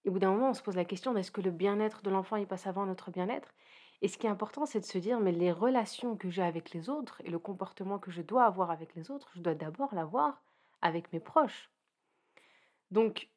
au 0.06 0.12
bout 0.12 0.20
d'un 0.20 0.32
moment, 0.32 0.50
on 0.50 0.54
se 0.54 0.64
pose 0.64 0.76
la 0.76 0.86
question 0.86 1.16
est-ce 1.16 1.32
que 1.32 1.42
le 1.42 1.52
bien-être 1.52 2.02
de 2.02 2.10
l'enfant, 2.10 2.38
il 2.38 2.48
passe 2.48 2.68
avant 2.68 2.86
notre 2.86 3.12
bien-être? 3.12 3.54
Et 4.02 4.08
ce 4.08 4.18
qui 4.18 4.26
est 4.26 4.30
important, 4.32 4.66
c'est 4.66 4.80
de 4.80 4.86
se 4.86 4.98
dire, 4.98 5.20
mais 5.20 5.32
les 5.32 5.52
relations 5.52 6.16
que 6.18 6.30
j'ai 6.30 6.42
avec 6.42 6.72
les 6.72 6.90
autres 6.90 7.22
et 7.24 7.30
le 7.30 7.38
comportement 7.38 8.00
que 8.00 8.10
je 8.10 8.24
dois 8.24 8.46
avoir 8.46 8.72
avec 8.72 8.96
les 8.96 9.12
autres, 9.12 9.32
je 9.36 9.42
dois 9.42 9.54
d'abord 9.54 9.94
l'avoir 9.94 10.42
avec 10.82 11.14
mes 11.14 11.20
proches. 11.20 11.70
Donc, 12.90 13.30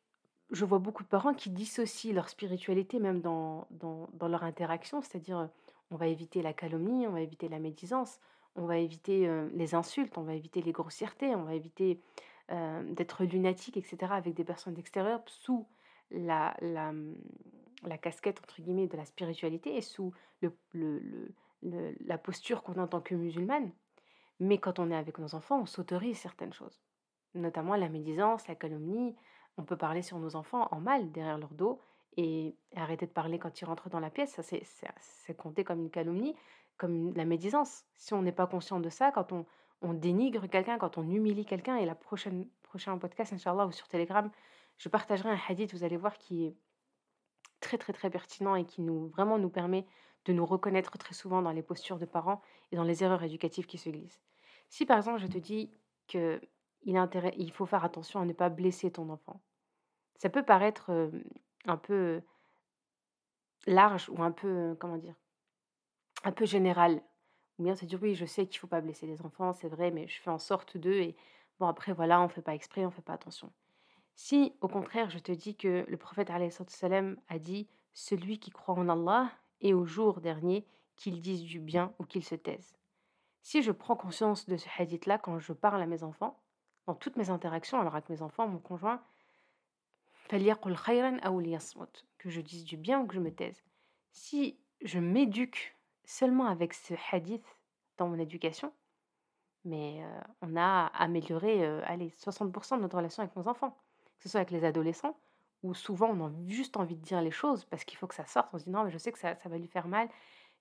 je 0.50 0.64
vois 0.64 0.78
beaucoup 0.78 1.02
de 1.02 1.08
parents 1.08 1.34
qui 1.34 1.50
dissocient 1.50 2.12
leur 2.12 2.28
spiritualité 2.28 2.98
même 2.98 3.20
dans, 3.20 3.66
dans, 3.70 4.28
leur 4.28 4.44
interaction, 4.44 5.00
c'est-à-dire 5.00 5.48
on 5.90 5.96
va 5.96 6.06
éviter 6.06 6.42
la 6.42 6.52
calomnie, 6.52 7.06
on 7.06 7.12
va 7.12 7.20
éviter 7.20 7.48
la 7.48 7.58
médisance, 7.58 8.20
on 8.54 8.66
va 8.66 8.78
éviter 8.78 9.28
les 9.52 9.74
insultes, 9.74 10.16
on 10.16 10.22
va 10.22 10.34
éviter 10.34 10.62
les 10.62 10.72
grossièretés, 10.72 11.34
on 11.34 11.42
va 11.42 11.54
éviter 11.54 12.00
d'être 12.50 13.24
lunatique, 13.24 13.76
etc., 13.76 14.12
avec 14.12 14.34
des 14.34 14.44
personnes 14.44 14.78
extérieures 14.78 15.22
sous 15.26 15.66
la, 16.10 16.56
la, 16.60 16.92
mmh, 16.92 17.16
la, 17.84 17.98
casquette, 17.98 18.40
entre 18.42 18.60
guillemets, 18.60 18.86
de 18.86 18.96
la 18.96 19.04
spiritualité 19.04 19.76
et 19.76 19.80
sous 19.80 20.12
le, 20.40 20.56
le, 20.72 21.32
le, 21.62 21.94
la 22.04 22.18
posture 22.18 22.62
qu'on 22.62 22.74
a 22.74 22.82
en 22.82 22.86
tant 22.86 23.00
que 23.00 23.14
musulmane. 23.14 23.70
Mais 24.40 24.58
quand 24.58 24.78
on 24.78 24.90
est 24.90 24.96
avec 24.96 25.18
nos 25.18 25.34
enfants, 25.34 25.60
on 25.60 25.66
s'autorise 25.66 26.18
certaines 26.18 26.52
choses, 26.52 26.80
notamment 27.34 27.76
la 27.76 27.88
médisance, 27.88 28.48
la 28.48 28.54
calomnie. 28.54 29.14
On 29.56 29.64
peut 29.64 29.76
parler 29.76 30.02
sur 30.02 30.18
nos 30.18 30.36
enfants 30.36 30.68
en 30.70 30.80
mal 30.80 31.12
derrière 31.12 31.38
leur 31.38 31.54
dos 31.54 31.80
et 32.16 32.56
arrêter 32.76 33.06
de 33.06 33.10
parler 33.10 33.38
quand 33.38 33.60
ils 33.60 33.64
rentrent 33.64 33.88
dans 33.88 34.00
la 34.00 34.10
pièce. 34.10 34.40
Ça, 34.40 34.42
c'est 35.00 35.36
compté 35.36 35.64
comme 35.64 35.80
une 35.80 35.90
calomnie 35.90 36.34
comme 36.76 37.14
la 37.14 37.24
médisance. 37.24 37.84
Si 37.96 38.14
on 38.14 38.22
n'est 38.22 38.32
pas 38.32 38.46
conscient 38.46 38.80
de 38.80 38.88
ça, 38.88 39.12
quand 39.12 39.32
on, 39.32 39.46
on 39.82 39.92
dénigre 39.92 40.46
quelqu'un, 40.48 40.78
quand 40.78 40.98
on 40.98 41.08
humilie 41.08 41.44
quelqu'un, 41.44 41.76
et 41.76 41.86
la 41.86 41.94
prochaine 41.94 42.48
prochain 42.62 42.96
podcast, 42.98 43.32
Inch'Allah, 43.32 43.66
ou 43.66 43.72
sur 43.72 43.88
Telegram, 43.88 44.30
je 44.78 44.88
partagerai 44.88 45.30
un 45.30 45.38
hadith, 45.48 45.72
vous 45.72 45.84
allez 45.84 45.96
voir, 45.96 46.18
qui 46.18 46.46
est 46.46 46.56
très 47.60 47.78
très 47.78 47.92
très 47.92 48.10
pertinent 48.10 48.56
et 48.56 48.64
qui 48.64 48.82
nous 48.82 49.08
vraiment 49.08 49.38
nous 49.38 49.48
permet 49.48 49.86
de 50.26 50.32
nous 50.32 50.44
reconnaître 50.44 50.98
très 50.98 51.14
souvent 51.14 51.42
dans 51.42 51.52
les 51.52 51.62
postures 51.62 51.98
de 51.98 52.04
parents 52.04 52.42
et 52.72 52.76
dans 52.76 52.84
les 52.84 53.04
erreurs 53.04 53.22
éducatives 53.22 53.66
qui 53.66 53.78
se 53.78 53.88
glissent. 53.88 54.22
Si 54.68 54.84
par 54.84 54.98
exemple 54.98 55.18
je 55.18 55.26
te 55.26 55.38
dis 55.38 55.70
que 56.08 56.40
il, 56.84 57.52
faut 57.52 57.66
faire 57.66 57.84
attention 57.84 58.20
à 58.20 58.24
ne 58.24 58.32
pas 58.32 58.48
blesser 58.48 58.90
ton 58.90 59.10
enfant, 59.10 59.40
ça 60.16 60.28
peut 60.28 60.42
paraître 60.42 61.10
un 61.66 61.76
peu 61.76 62.22
large 63.66 64.08
ou 64.10 64.22
un 64.22 64.32
peu, 64.32 64.76
comment 64.78 64.98
dire, 64.98 65.14
un 66.24 66.32
peu 66.32 66.46
général. 66.46 67.02
Ou 67.58 67.64
bien 67.64 67.76
se 67.76 67.84
dire 67.84 67.98
oui, 68.02 68.14
je 68.14 68.24
sais 68.24 68.46
qu'il 68.46 68.58
ne 68.58 68.60
faut 68.60 68.66
pas 68.66 68.80
blesser 68.80 69.06
les 69.06 69.22
enfants, 69.22 69.52
c'est 69.52 69.68
vrai, 69.68 69.90
mais 69.90 70.08
je 70.08 70.20
fais 70.20 70.30
en 70.30 70.38
sorte 70.38 70.76
d'eux 70.76 70.98
et 71.00 71.16
bon 71.60 71.66
après 71.66 71.92
voilà, 71.92 72.20
on 72.20 72.24
ne 72.24 72.28
fait 72.28 72.42
pas 72.42 72.54
exprès, 72.54 72.82
on 72.82 72.88
ne 72.88 72.92
fait 72.92 73.02
pas 73.02 73.12
attention. 73.12 73.52
Si 74.16 74.54
au 74.60 74.68
contraire 74.68 75.10
je 75.10 75.18
te 75.18 75.32
dis 75.32 75.56
que 75.56 75.84
le 75.86 75.96
prophète 75.96 76.30
salam 76.68 77.16
a 77.28 77.38
dit 77.38 77.68
celui 77.92 78.40
qui 78.40 78.50
croit 78.50 78.74
en 78.74 78.88
Allah 78.88 79.30
et 79.60 79.72
au 79.72 79.84
jour 79.84 80.20
dernier 80.20 80.66
qu'il 80.96 81.20
dise 81.20 81.42
du 81.42 81.60
bien 81.60 81.92
ou 81.98 82.04
qu'il 82.04 82.24
se 82.24 82.34
taise. 82.34 82.76
si 83.42 83.62
je 83.62 83.72
prends 83.72 83.96
conscience 83.96 84.46
de 84.46 84.56
ce 84.56 84.68
hadith-là 84.78 85.18
quand 85.18 85.38
je 85.38 85.52
parle 85.52 85.82
à 85.82 85.86
mes 85.86 86.02
enfants, 86.02 86.40
dans 86.86 86.94
toutes 86.94 87.16
mes 87.16 87.30
interactions, 87.30 87.80
alors 87.80 87.94
avec 87.94 88.08
mes 88.08 88.22
enfants, 88.22 88.46
mon 88.46 88.58
conjoint, 88.58 89.02
que 92.18 92.30
je 92.30 92.40
dise 92.40 92.64
du 92.64 92.76
bien 92.76 93.00
ou 93.00 93.06
que 93.06 93.14
je 93.14 93.20
me 93.20 93.32
taise. 93.32 93.62
Si 94.10 94.58
je 94.82 94.98
m'éduque 94.98 95.76
seulement 96.04 96.46
avec 96.46 96.74
ce 96.74 96.94
hadith 97.12 97.44
dans 97.96 98.08
mon 98.08 98.18
éducation, 98.18 98.72
mais 99.64 100.02
euh, 100.02 100.20
on 100.42 100.56
a 100.56 100.86
amélioré 100.86 101.64
euh, 101.64 101.80
allez, 101.86 102.08
60% 102.08 102.76
de 102.76 102.82
notre 102.82 102.96
relation 102.96 103.22
avec 103.22 103.34
nos 103.36 103.48
enfants, 103.48 103.70
que 104.18 104.24
ce 104.24 104.28
soit 104.28 104.40
avec 104.40 104.50
les 104.50 104.64
adolescents, 104.64 105.16
où 105.62 105.74
souvent 105.74 106.10
on 106.10 106.26
a 106.26 106.32
juste 106.46 106.76
envie 106.76 106.96
de 106.96 107.02
dire 107.02 107.22
les 107.22 107.30
choses 107.30 107.64
parce 107.64 107.84
qu'il 107.84 107.96
faut 107.96 108.06
que 108.06 108.14
ça 108.14 108.26
sorte. 108.26 108.48
On 108.52 108.58
se 108.58 108.64
dit 108.64 108.70
non, 108.70 108.84
mais 108.84 108.90
je 108.90 108.98
sais 108.98 109.12
que 109.12 109.18
ça, 109.18 109.34
va 109.44 109.58
lui 109.58 109.68
faire 109.68 109.88
mal. 109.88 110.08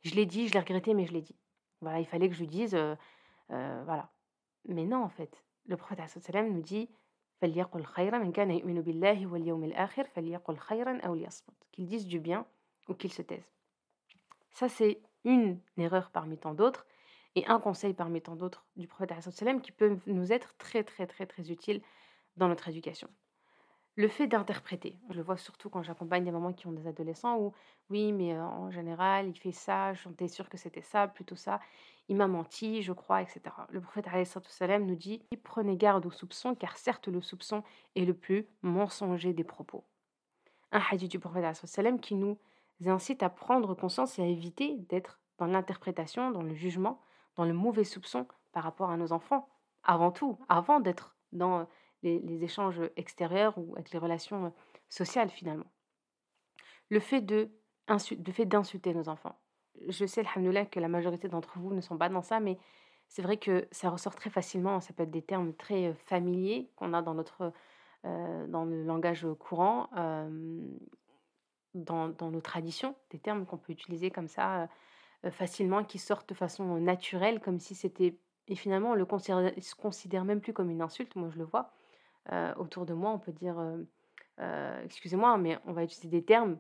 Je 0.02 0.16
l'ai 0.16 0.26
dit, 0.26 0.48
je 0.48 0.54
l'ai 0.54 0.60
regretté, 0.60 0.94
mais 0.94 1.06
je 1.06 1.14
l'ai 1.14 1.22
dit. 1.22 1.36
Voilà, 1.82 2.00
il 2.00 2.06
fallait 2.06 2.30
que 2.30 2.36
je 2.36 2.40
lui 2.40 2.48
dise, 2.48 2.76
euh, 2.76 2.96
voilà. 3.50 4.10
Mais 4.66 4.86
non, 4.86 5.04
en 5.04 5.10
fait, 5.10 5.43
le 5.66 5.78
prophète 5.78 6.00
nous 6.52 6.62
dit 6.62 6.90
qu'il 11.72 11.86
dise 11.86 12.06
du 12.06 12.20
bien 12.20 12.46
ou 12.88 12.94
qu'il 12.94 13.12
se 13.12 13.22
taise. 13.22 13.54
Ça, 14.52 14.70
c'est 14.70 15.02
une 15.26 15.60
erreur 15.78 16.12
parmi 16.12 16.38
tant 16.38 16.54
d'autres 16.54 16.86
et 17.36 17.46
un 17.48 17.60
conseil 17.60 17.94
parmi 17.94 18.22
tant 18.22 18.36
d'autres 18.36 18.66
du 18.76 18.88
prophète 18.88 19.14
qui 19.62 19.72
peut 19.72 19.98
nous 20.06 20.32
être 20.32 20.56
très, 20.58 20.84
très, 20.84 21.08
très, 21.08 21.26
très 21.26 21.52
utile 21.52 21.82
dans 22.38 22.48
notre 22.48 22.70
éducation. 22.70 23.10
Le 23.96 24.08
fait 24.08 24.26
d'interpréter, 24.26 24.98
je 25.10 25.18
le 25.18 25.22
vois 25.22 25.38
surtout 25.38 25.70
quand 25.70 25.84
j'accompagne 25.84 26.24
des 26.24 26.32
mamans 26.32 26.54
qui 26.54 26.66
ont 26.66 26.72
des 26.72 26.88
adolescents 26.88 27.38
où, 27.38 27.54
oui, 27.92 28.12
mais 28.12 28.40
en 28.40 28.72
général, 28.72 29.28
il 29.28 29.38
fait 29.38 29.52
ça, 29.52 29.94
j'étais 29.94 30.28
sûre 30.28 30.50
que 30.50 30.58
c'était 30.58 30.82
ça, 30.82 31.08
plutôt 31.08 31.36
ça, 31.36 31.60
il 32.10 32.16
m'a 32.16 32.28
menti, 32.28 32.82
je 32.82 32.92
crois, 32.92 33.22
etc. 33.22 33.42
Le 33.70 33.82
prophète 33.82 34.08
nous 34.82 34.96
dit 34.96 35.22
Prenez 35.44 35.78
garde 35.78 36.06
au 36.06 36.12
soupçon, 36.12 36.56
car 36.56 36.78
certes, 36.78 37.08
le 37.08 37.22
soupçon 37.22 37.64
est 37.96 38.06
le 38.06 38.16
plus 38.16 38.48
mensonger 38.64 39.32
des 39.32 39.44
propos. 39.44 39.84
Un 40.72 40.82
hadith 40.92 41.12
du 41.12 41.20
prophète 41.20 41.56
salam 41.56 42.00
qui 42.00 42.16
nous 42.16 42.40
incite 42.86 43.22
à 43.22 43.30
prendre 43.30 43.76
conscience 43.76 44.18
et 44.18 44.24
à 44.24 44.26
éviter 44.26 44.76
d'être 44.90 45.20
dans 45.38 45.46
l'interprétation, 45.46 46.32
dans 46.32 46.42
le 46.42 46.56
jugement, 46.56 47.00
dans 47.36 47.46
le 47.46 47.54
mauvais 47.54 47.84
soupçon 47.84 48.28
par 48.52 48.64
rapport 48.64 48.90
à 48.90 48.98
nos 48.98 49.14
enfants, 49.14 49.48
avant 49.84 50.12
tout, 50.12 50.40
avant 50.50 50.80
d'être 50.80 51.16
dans 51.32 51.68
les, 52.04 52.44
échanges 52.44 52.82
extérieurs 52.96 53.58
ou 53.58 53.74
avec 53.76 53.92
les 53.92 54.00
relations 54.00 54.46
euh, 54.46 54.50
sociales 54.90 55.30
finalement. 55.30 55.66
Le 56.90 57.00
fait 57.00 57.22
de 57.22 57.50
fait 58.32 58.46
d'insulter 58.46 58.94
nos 58.94 59.10
enfants. 59.10 59.38
Je 59.88 60.06
sais, 60.06 60.22
alhamdoulilah, 60.22 60.66
que 60.66 60.80
la 60.80 60.88
majorité 60.88 61.28
d'entre 61.28 61.58
vous 61.58 61.74
ne 61.74 61.82
sont 61.82 61.98
pas 61.98 62.10
dans 62.10 62.22
ça, 62.22 62.40
mais 62.40 62.58
c'est 63.08 63.22
vrai 63.22 63.38
que 63.38 63.68
ça 63.72 63.90
ressort 63.90 64.16
très 64.16 64.30
facilement. 64.30 64.80
Ça 64.80 64.94
peut 64.94 65.04
être 65.04 65.12
des 65.12 65.22
termes 65.22 65.54
très 65.54 65.88
euh, 65.88 65.94
familiers 65.94 66.70
qu'on 66.76 66.94
a 66.94 67.02
dans 67.02 67.14
notre 67.14 67.52
euh, 68.06 68.48
dans 68.48 68.66
le 68.66 68.84
langage 68.84 69.26
courant, 69.40 69.90
dans, 71.74 72.10
dans, 72.10 72.32
nos 72.32 72.42
traditions, 72.42 72.96
des 73.12 73.18
termes 73.18 73.46
qu'on 73.46 73.58
peut 73.58 73.72
utiliser 73.72 74.12
comme 74.12 74.28
ça 74.28 74.68
facilement, 75.32 75.86
qui 75.86 76.00
sortent 76.00 76.28
de 76.28 76.34
façon 76.34 76.82
naturelle, 76.82 77.40
comme 77.40 77.60
si 77.60 77.76
c'était... 77.76 78.18
Et 78.50 78.56
finalement, 78.56 78.92
on 78.92 78.96
le 78.96 79.06
considère, 79.06 80.26
même 80.26 80.42
plus 80.42 80.52
comme 80.52 80.70
une 80.70 80.82
insulte, 80.82 81.16
moi 81.16 81.30
je 81.30 81.38
le 81.38 81.46
vois, 81.46 81.72
autour 82.58 82.86
de 82.86 82.94
moi, 82.94 83.12
on 83.12 83.20
peut 83.20 83.32
dire, 83.32 83.60
euh, 83.60 83.78
euh, 84.40 84.84
excusez-moi, 84.84 85.38
mais 85.38 85.58
on 85.66 85.74
va 85.74 85.84
utiliser 85.84 86.10
des 86.10 86.24
termes, 86.26 86.58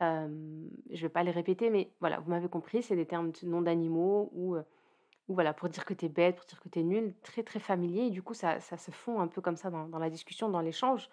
je 0.00 0.06
ne 0.06 1.00
vais 1.00 1.08
pas 1.08 1.22
les 1.22 1.30
répéter, 1.30 1.70
mais 1.70 1.90
voilà, 2.00 2.20
vous 2.20 2.30
m'avez 2.30 2.48
compris, 2.48 2.82
c'est 2.82 2.96
des 2.96 3.06
termes 3.06 3.30
de 3.30 3.46
nom 3.46 3.62
d'animaux 3.62 4.30
ou, 4.34 4.56
ou 4.56 5.34
voilà, 5.34 5.54
pour 5.54 5.68
dire 5.68 5.84
que 5.84 5.94
tu 5.94 6.06
es 6.06 6.08
bête, 6.08 6.36
pour 6.36 6.44
dire 6.44 6.60
que 6.60 6.68
tu 6.68 6.80
es 6.80 6.82
nul, 6.82 7.14
très 7.22 7.42
très 7.42 7.60
familier, 7.60 8.06
et 8.06 8.10
du 8.10 8.22
coup 8.22 8.34
ça, 8.34 8.60
ça 8.60 8.76
se 8.76 8.90
fond 8.90 9.20
un 9.20 9.28
peu 9.28 9.40
comme 9.40 9.56
ça 9.56 9.70
dans, 9.70 9.98
la 9.98 10.10
discussion, 10.10 10.48
dans 10.50 10.60
l'échange 10.60 11.08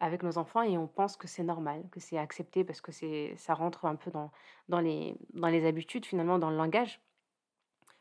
avec 0.00 0.22
nos 0.22 0.36
enfants 0.36 0.62
et 0.62 0.76
on 0.76 0.86
pense 0.86 1.16
que 1.16 1.26
c'est 1.26 1.42
normal, 1.42 1.84
que 1.90 2.00
c'est 2.00 2.18
accepté 2.18 2.64
parce 2.64 2.82
que 2.82 2.92
ça 3.36 3.54
rentre 3.54 3.86
un 3.86 3.96
peu 3.96 4.10
dans, 4.10 4.30
dans, 4.68 4.80
les, 4.80 5.16
dans 5.32 5.48
les 5.48 5.66
habitudes, 5.66 6.04
finalement, 6.04 6.38
dans 6.38 6.50
le 6.50 6.56
langage. 6.56 7.00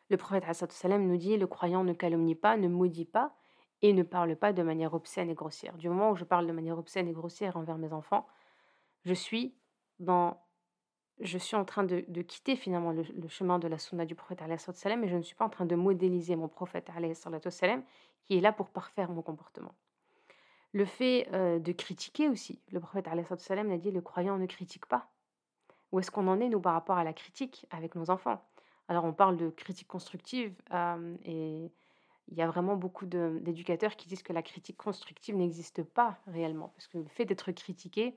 Le 0.10 0.18
prophète 0.18 0.44
nous 0.84 1.18
dit 1.18 1.38
Le 1.38 1.48
croyant 1.48 1.84
ne 1.84 1.94
calomnie 1.94 2.36
pas, 2.36 2.58
ne 2.58 2.68
maudit 2.68 3.06
pas, 3.06 3.34
et 3.82 3.94
ne 3.94 4.03
parle 4.03 4.36
pas 4.36 4.53
de 4.53 4.63
manière 4.63 4.94
obscène 4.94 5.29
et 5.29 5.36
grossière. 5.36 5.77
Du 5.77 5.89
moment 5.89 6.12
où 6.12 6.15
je 6.15 6.24
parle 6.24 6.48
de 6.48 6.51
manière 6.51 6.77
obscène 6.77 7.08
et 7.08 7.13
grossière 7.13 7.58
envers 7.58 7.77
mes 7.77 7.94
enfants, 7.94 8.27
je 9.03 9.13
suis 9.13 9.55
dans 10.00 10.41
je 11.22 11.38
suis 11.38 11.55
en 11.55 11.63
train 11.63 11.84
de, 11.84 12.01
quitter 12.22 12.58
finalement 12.58 12.91
le, 12.91 13.05
chemin 13.29 13.58
de 13.58 13.70
la 13.70 13.77
sunna 13.77 14.05
du 14.05 14.15
prophète 14.15 14.41
salam 14.60 15.03
et 15.03 15.08
je 15.08 15.15
ne 15.15 15.22
suis 15.22 15.36
pas 15.36 15.46
en 15.46 15.50
train 15.50 15.65
de 15.65 15.75
modéliser 15.75 16.36
mon 16.36 16.50
prophète 16.50 16.91
qui 18.25 18.38
est 18.38 18.41
là 18.41 18.51
pour 18.51 18.70
parfaire 18.70 19.10
mon 19.10 19.22
comportement. 19.22 19.74
Le 20.74 20.84
fait 20.84 21.29
euh, 21.32 21.58
de 21.58 21.72
critiquer 21.72 22.27
aussi, 22.27 22.62
le 22.72 22.82
prophète 22.82 23.08
salam 23.38 23.72
a 23.72 23.77
dit 23.77 23.91
le 23.91 24.01
croyant 24.01 24.38
ne 24.38 24.46
critique 24.46 24.88
pas. 24.88 25.10
Où 25.94 26.00
est-ce 26.00 26.12
qu'on 26.12 26.27
en 26.27 26.41
est 26.41 26.50
nous 26.50 26.60
par 26.60 26.74
rapport 26.74 26.98
à 26.98 27.05
la 27.05 27.13
critique 27.13 27.65
avec 27.70 27.96
nos 27.96 28.10
enfants? 28.10 28.44
Alors 28.89 29.05
on 29.05 29.13
parle 29.13 29.38
de 29.38 29.50
critique 29.50 29.88
constructive 29.88 30.53
euh, 30.74 31.15
et 31.24 31.72
il 32.29 32.38
y 32.38 32.41
a 32.41 32.48
vraiment 32.48 32.75
beaucoup 32.75 33.05
d'éducateurs 33.05 33.96
qui 33.96 34.08
disent 34.08 34.24
que 34.24 34.34
la 34.34 34.41
critique 34.41 34.77
constructive 34.77 35.36
n'existe 35.36 35.84
pas 35.84 36.17
réellement, 36.27 36.70
parce 36.75 36.88
que 36.88 36.98
le 36.98 37.08
fait 37.08 37.25
d'être 37.25 37.51
critiqué, 37.51 38.15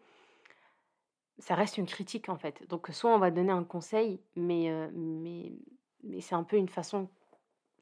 ça 1.39 1.55
reste 1.55 1.79
une 1.79 1.87
critique 1.87 2.29
en 2.29 2.37
fait. 2.37 2.67
Donc 2.69 2.89
soit 2.93 3.15
on 3.15 3.19
va 3.19 3.31
donner 3.31 3.53
un 3.53 3.65
conseil, 3.65 4.21
mais, 4.35 4.71
euh, 4.71 4.89
mais, 4.93 5.53
mais 6.03 6.21
c'est 6.21 6.35
un 6.35 6.43
peu 6.43 6.57
une 6.57 6.69
façon 6.69 7.09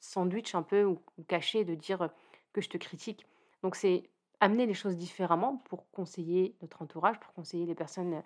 sandwich 0.00 0.54
un 0.54 0.62
peu 0.62 0.84
ou, 0.84 1.00
cachée 1.28 1.64
de 1.64 1.74
dire 1.74 2.10
que 2.52 2.60
je 2.60 2.68
te 2.68 2.76
critique. 2.76 3.26
Donc 3.62 3.76
c'est 3.76 4.10
amener 4.40 4.66
les 4.66 4.74
choses 4.74 4.96
différemment 4.96 5.62
pour 5.64 5.90
conseiller 5.90 6.54
notre 6.60 6.82
entourage, 6.82 7.18
pour 7.20 7.32
conseiller 7.32 7.66
les 7.66 7.74
personnes 7.74 8.22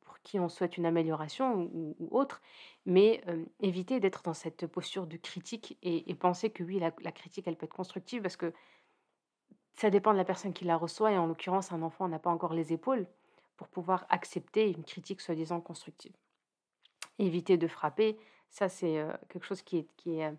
pour 0.00 0.18
qui 0.20 0.38
on 0.38 0.48
souhaite 0.48 0.76
une 0.76 0.86
amélioration 0.86 1.70
ou, 1.74 2.08
autre, 2.10 2.40
mais 2.86 3.22
euh, 3.28 3.44
éviter 3.60 4.00
d'être 4.00 4.22
dans 4.22 4.34
cette 4.34 4.66
posture 4.66 5.06
de 5.06 5.16
critique 5.16 5.76
et, 5.82 6.14
penser 6.14 6.50
que 6.50 6.62
oui, 6.62 6.78
la, 6.78 6.90
critique, 7.12 7.46
elle 7.46 7.56
peut 7.56 7.66
être 7.66 7.74
constructive 7.74 8.22
parce 8.22 8.36
que 8.36 8.52
ça 9.74 9.90
dépend 9.90 10.12
de 10.12 10.18
la 10.18 10.24
personne 10.24 10.52
qui 10.52 10.64
la 10.64 10.76
reçoit 10.76 11.12
et 11.12 11.18
en 11.18 11.26
l'occurrence, 11.26 11.72
un 11.72 11.82
enfant 11.82 12.08
n'a 12.08 12.18
pas 12.18 12.30
encore 12.30 12.54
les 12.54 12.72
épaules 12.72 13.06
pour 13.56 13.68
pouvoir 13.68 14.06
accepter 14.08 14.70
une 14.70 14.84
critique 14.84 15.20
soi-disant 15.20 15.60
constructive. 15.60 16.12
Éviter 17.18 17.56
de 17.56 17.66
frapper, 17.66 18.18
ça 18.48 18.68
c'est 18.68 18.98
euh, 18.98 19.12
quelque 19.28 19.44
chose 19.44 19.62
qui 19.62 19.86
est 20.06 20.32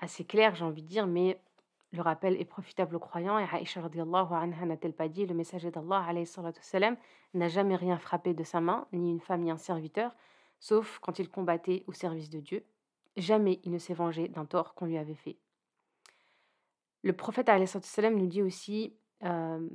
assez 0.00 0.24
clair, 0.24 0.54
j'ai 0.54 0.64
envie 0.64 0.82
de 0.82 0.88
dire, 0.88 1.06
mais 1.06 1.40
le 1.92 2.02
rappel 2.02 2.38
est 2.38 2.44
profitable 2.44 2.96
aux 2.96 3.00
croyants 3.00 3.38
et 3.38 3.46
Aïcha 3.50 3.80
anha 3.80 4.66
n'a-t-elle 4.66 4.92
pas 4.92 5.08
dit 5.08 5.26
le 5.26 5.34
messager 5.34 5.70
d'Allah 5.70 6.06
n'a 7.34 7.48
jamais 7.48 7.76
rien 7.76 7.98
frappé 7.98 8.34
de 8.34 8.44
sa 8.44 8.60
main, 8.60 8.86
ni 8.92 9.10
une 9.10 9.20
femme 9.20 9.42
ni 9.42 9.50
un 9.50 9.56
serviteur, 9.56 10.14
sauf 10.60 10.98
quand 11.00 11.18
il 11.18 11.30
combattait 11.30 11.84
au 11.86 11.92
service 11.92 12.28
de 12.30 12.40
Dieu. 12.40 12.64
Jamais 13.16 13.60
il 13.64 13.72
ne 13.72 13.78
s'est 13.78 13.94
vengé 13.94 14.28
d'un 14.28 14.44
tort 14.44 14.74
qu'on 14.74 14.86
lui 14.86 14.98
avait 14.98 15.14
fait. 15.14 15.38
Le 17.02 17.12
prophète 17.14 17.48
nous 17.48 18.26
dit 18.26 18.42
aussi 18.42 18.94
euh, 19.24 19.66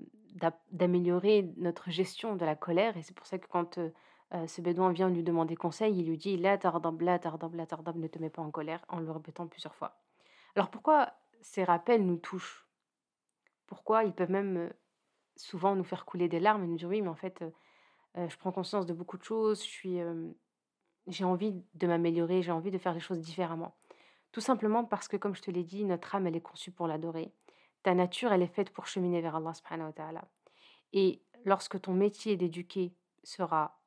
d'améliorer 0.72 1.52
notre 1.58 1.90
gestion 1.90 2.36
de 2.36 2.46
la 2.46 2.56
colère 2.56 2.96
et 2.96 3.02
c'est 3.02 3.16
pour 3.16 3.26
ça 3.26 3.40
que 3.40 3.48
quand 3.48 3.78
euh, 3.78 3.90
euh, 4.34 4.48
ce 4.48 4.62
bédouin 4.62 4.92
vient 4.92 5.10
lui 5.10 5.24
demander 5.24 5.56
conseil, 5.56 5.98
il 5.98 6.08
lui 6.08 6.18
dit 6.18 6.38
La 6.38 6.58
tardab, 6.58 7.02
la 7.02 7.20
tardab, 7.20 7.54
la 7.56 7.66
tardab, 7.66 7.98
ne 7.98 8.08
te 8.08 8.20
mets 8.20 8.30
pas 8.30 8.42
en 8.42 8.52
colère 8.52 8.84
en 8.90 9.00
le 9.00 9.12
répétant 9.12 9.48
plusieurs 9.48 9.76
fois. 9.76 9.98
Alors 10.56 10.70
pourquoi 10.70 11.14
ces 11.44 11.64
rappels 11.64 12.06
nous 12.06 12.18
touchent. 12.18 12.68
Pourquoi? 13.68 14.04
Ils 14.04 14.14
peuvent 14.14 14.32
même 14.32 14.74
souvent 15.36 15.76
nous 15.76 15.84
faire 15.84 16.06
couler 16.06 16.28
des 16.28 16.40
larmes 16.40 16.64
et 16.64 16.68
nous 16.68 16.78
dire 16.78 16.90
oui, 16.90 17.02
mais 17.02 17.10
en 17.10 17.16
fait, 17.16 17.44
je 18.16 18.36
prends 18.38 18.52
conscience 18.52 18.86
de 18.86 18.94
beaucoup 18.94 19.18
de 19.18 19.24
choses, 19.24 19.64
je 19.64 19.70
suis, 19.70 20.00
j'ai 21.08 21.24
envie 21.24 21.64
de 21.74 21.88
m'améliorer, 21.88 22.42
j'ai 22.42 22.52
envie 22.52 22.72
de 22.72 22.78
faire 22.78 22.94
les 22.94 23.00
choses 23.00 23.20
différemment. 23.20 23.76
Tout 24.32 24.42
simplement 24.42 24.84
parce 24.84 25.08
que, 25.08 25.18
comme 25.18 25.36
je 25.36 25.42
te 25.42 25.52
l'ai 25.52 25.64
dit, 25.64 25.86
notre 25.86 26.16
âme, 26.16 26.28
elle 26.28 26.36
est 26.36 26.42
conçue 26.42 26.72
pour 26.72 26.88
l'adorer. 26.88 27.32
Ta 27.84 27.94
nature, 27.94 28.32
elle 28.32 28.42
est 28.42 28.48
faite 28.48 28.72
pour 28.72 28.88
cheminer 28.88 29.22
vers 29.22 29.36
Allah. 29.36 29.54
Et 30.94 31.22
lorsque 31.46 31.80
ton 31.82 31.94
métier 31.94 32.38
d'éduquer 32.38 32.96
sera 33.24 33.80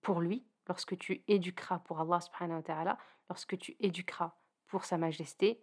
pour 0.00 0.20
lui, 0.20 0.46
lorsque 0.68 0.96
tu 0.98 1.24
éduqueras 1.28 1.80
pour 1.80 2.00
Allah 2.00 2.20
subhanahu 2.20 2.62
lorsque 3.28 3.58
tu 3.58 3.76
éduqueras 3.80 4.34
pour 4.66 4.84
sa 4.84 4.98
majesté, 4.98 5.62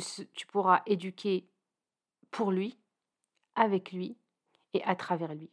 tu, 0.00 0.46
pourras 0.46 0.82
éduquer 0.86 1.48
pour 2.30 2.50
lui, 2.50 2.78
avec 3.54 3.92
lui 3.92 4.16
et 4.72 4.82
à 4.84 4.96
travers 4.96 5.34
lui. 5.34 5.50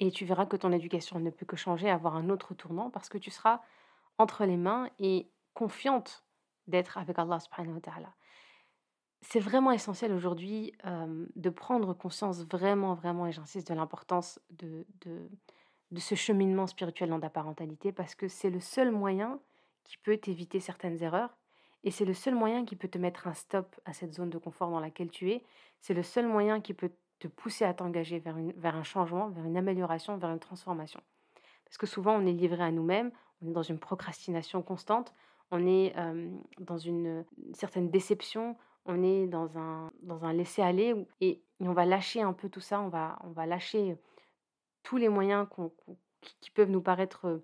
Et 0.00 0.10
tu 0.10 0.24
verras 0.24 0.46
que 0.46 0.56
ton 0.56 0.72
éducation 0.72 1.20
ne 1.20 1.30
peut 1.30 1.46
que 1.46 1.56
changer, 1.56 1.90
avoir 1.90 2.16
un 2.16 2.30
autre 2.30 2.54
tournant, 2.54 2.90
parce 2.90 3.08
que 3.08 3.18
tu 3.18 3.30
seras 3.30 3.60
entre 4.18 4.44
les 4.44 4.56
mains 4.56 4.88
et 4.98 5.30
confiante 5.54 6.24
d'être 6.66 6.98
avec 6.98 7.18
Allah. 7.18 7.38
C'est 9.22 9.40
vraiment 9.40 9.72
essentiel 9.72 10.12
aujourd'hui 10.12 10.72
de 11.36 11.50
prendre 11.50 11.92
conscience 11.92 12.44
vraiment, 12.46 12.94
vraiment, 12.94 13.26
et 13.26 13.32
j'insiste, 13.32 13.68
de 13.68 13.74
l'importance 13.74 14.40
de, 14.50 14.86
de, 15.02 15.28
de, 15.90 16.00
ce 16.00 16.14
cheminement 16.14 16.66
spirituel 16.66 17.10
dans 17.10 17.20
ta 17.20 17.28
parentalité, 17.28 17.92
parce 17.92 18.14
que 18.14 18.28
c'est 18.28 18.50
le 18.50 18.60
seul 18.60 18.90
moyen 18.90 19.38
qui 19.84 19.98
peut 19.98 20.16
t'éviter 20.16 20.60
certaines 20.60 21.02
erreurs 21.02 21.36
Et 21.84 21.90
c'est 21.90 22.04
le 22.04 22.14
seul 22.14 22.34
moyen 22.34 22.64
qui 22.64 22.76
peut 22.76 22.88
te 22.88 22.98
mettre 22.98 23.26
un 23.26 23.34
stop 23.34 23.80
à 23.84 23.92
cette 23.92 24.14
zone 24.14 24.30
de 24.30 24.38
confort 24.38 24.70
dans 24.70 24.80
laquelle 24.80 25.10
tu 25.10 25.30
es. 25.30 25.42
C'est 25.80 25.94
le 25.94 26.02
seul 26.02 26.26
moyen 26.26 26.60
qui 26.60 26.74
peut 26.74 26.90
te 27.18 27.28
pousser 27.28 27.64
à 27.64 27.74
t'engager 27.74 28.18
vers, 28.18 28.36
vers 28.56 28.76
un 28.76 28.82
changement, 28.82 29.28
vers 29.28 29.44
une 29.44 29.56
amélioration, 29.56 30.16
vers 30.16 30.30
une 30.30 30.38
transformation. 30.38 31.00
Parce 31.64 31.78
que 31.78 31.86
souvent, 31.86 32.16
on 32.16 32.26
est 32.26 32.32
livré 32.32 32.62
à 32.62 32.70
nous-mêmes, 32.70 33.12
on 33.42 33.48
est 33.48 33.52
dans 33.52 33.62
une 33.62 33.78
procrastination 33.78 34.62
constante, 34.62 35.14
on 35.50 35.66
est 35.66 35.94
dans 36.58 36.78
une, 36.78 37.24
certaine 37.54 37.90
déception, 37.90 38.56
on 38.86 39.02
est 39.02 39.26
dans 39.26 39.58
un, 39.58 39.92
dans 40.02 40.24
un 40.24 40.32
laisser-aller 40.32 40.94
et, 41.20 41.42
on 41.60 41.72
va 41.72 41.84
lâcher 41.84 42.22
un 42.22 42.32
peu 42.32 42.48
tout 42.48 42.60
ça, 42.60 42.80
on 42.80 42.88
va, 42.88 43.18
on 43.22 43.30
va 43.30 43.44
lâcher 43.44 43.98
tous 44.82 44.96
les 44.96 45.10
moyens 45.10 45.46
qui 46.40 46.50
peuvent 46.50 46.70
nous 46.70 46.80
paraître 46.80 47.42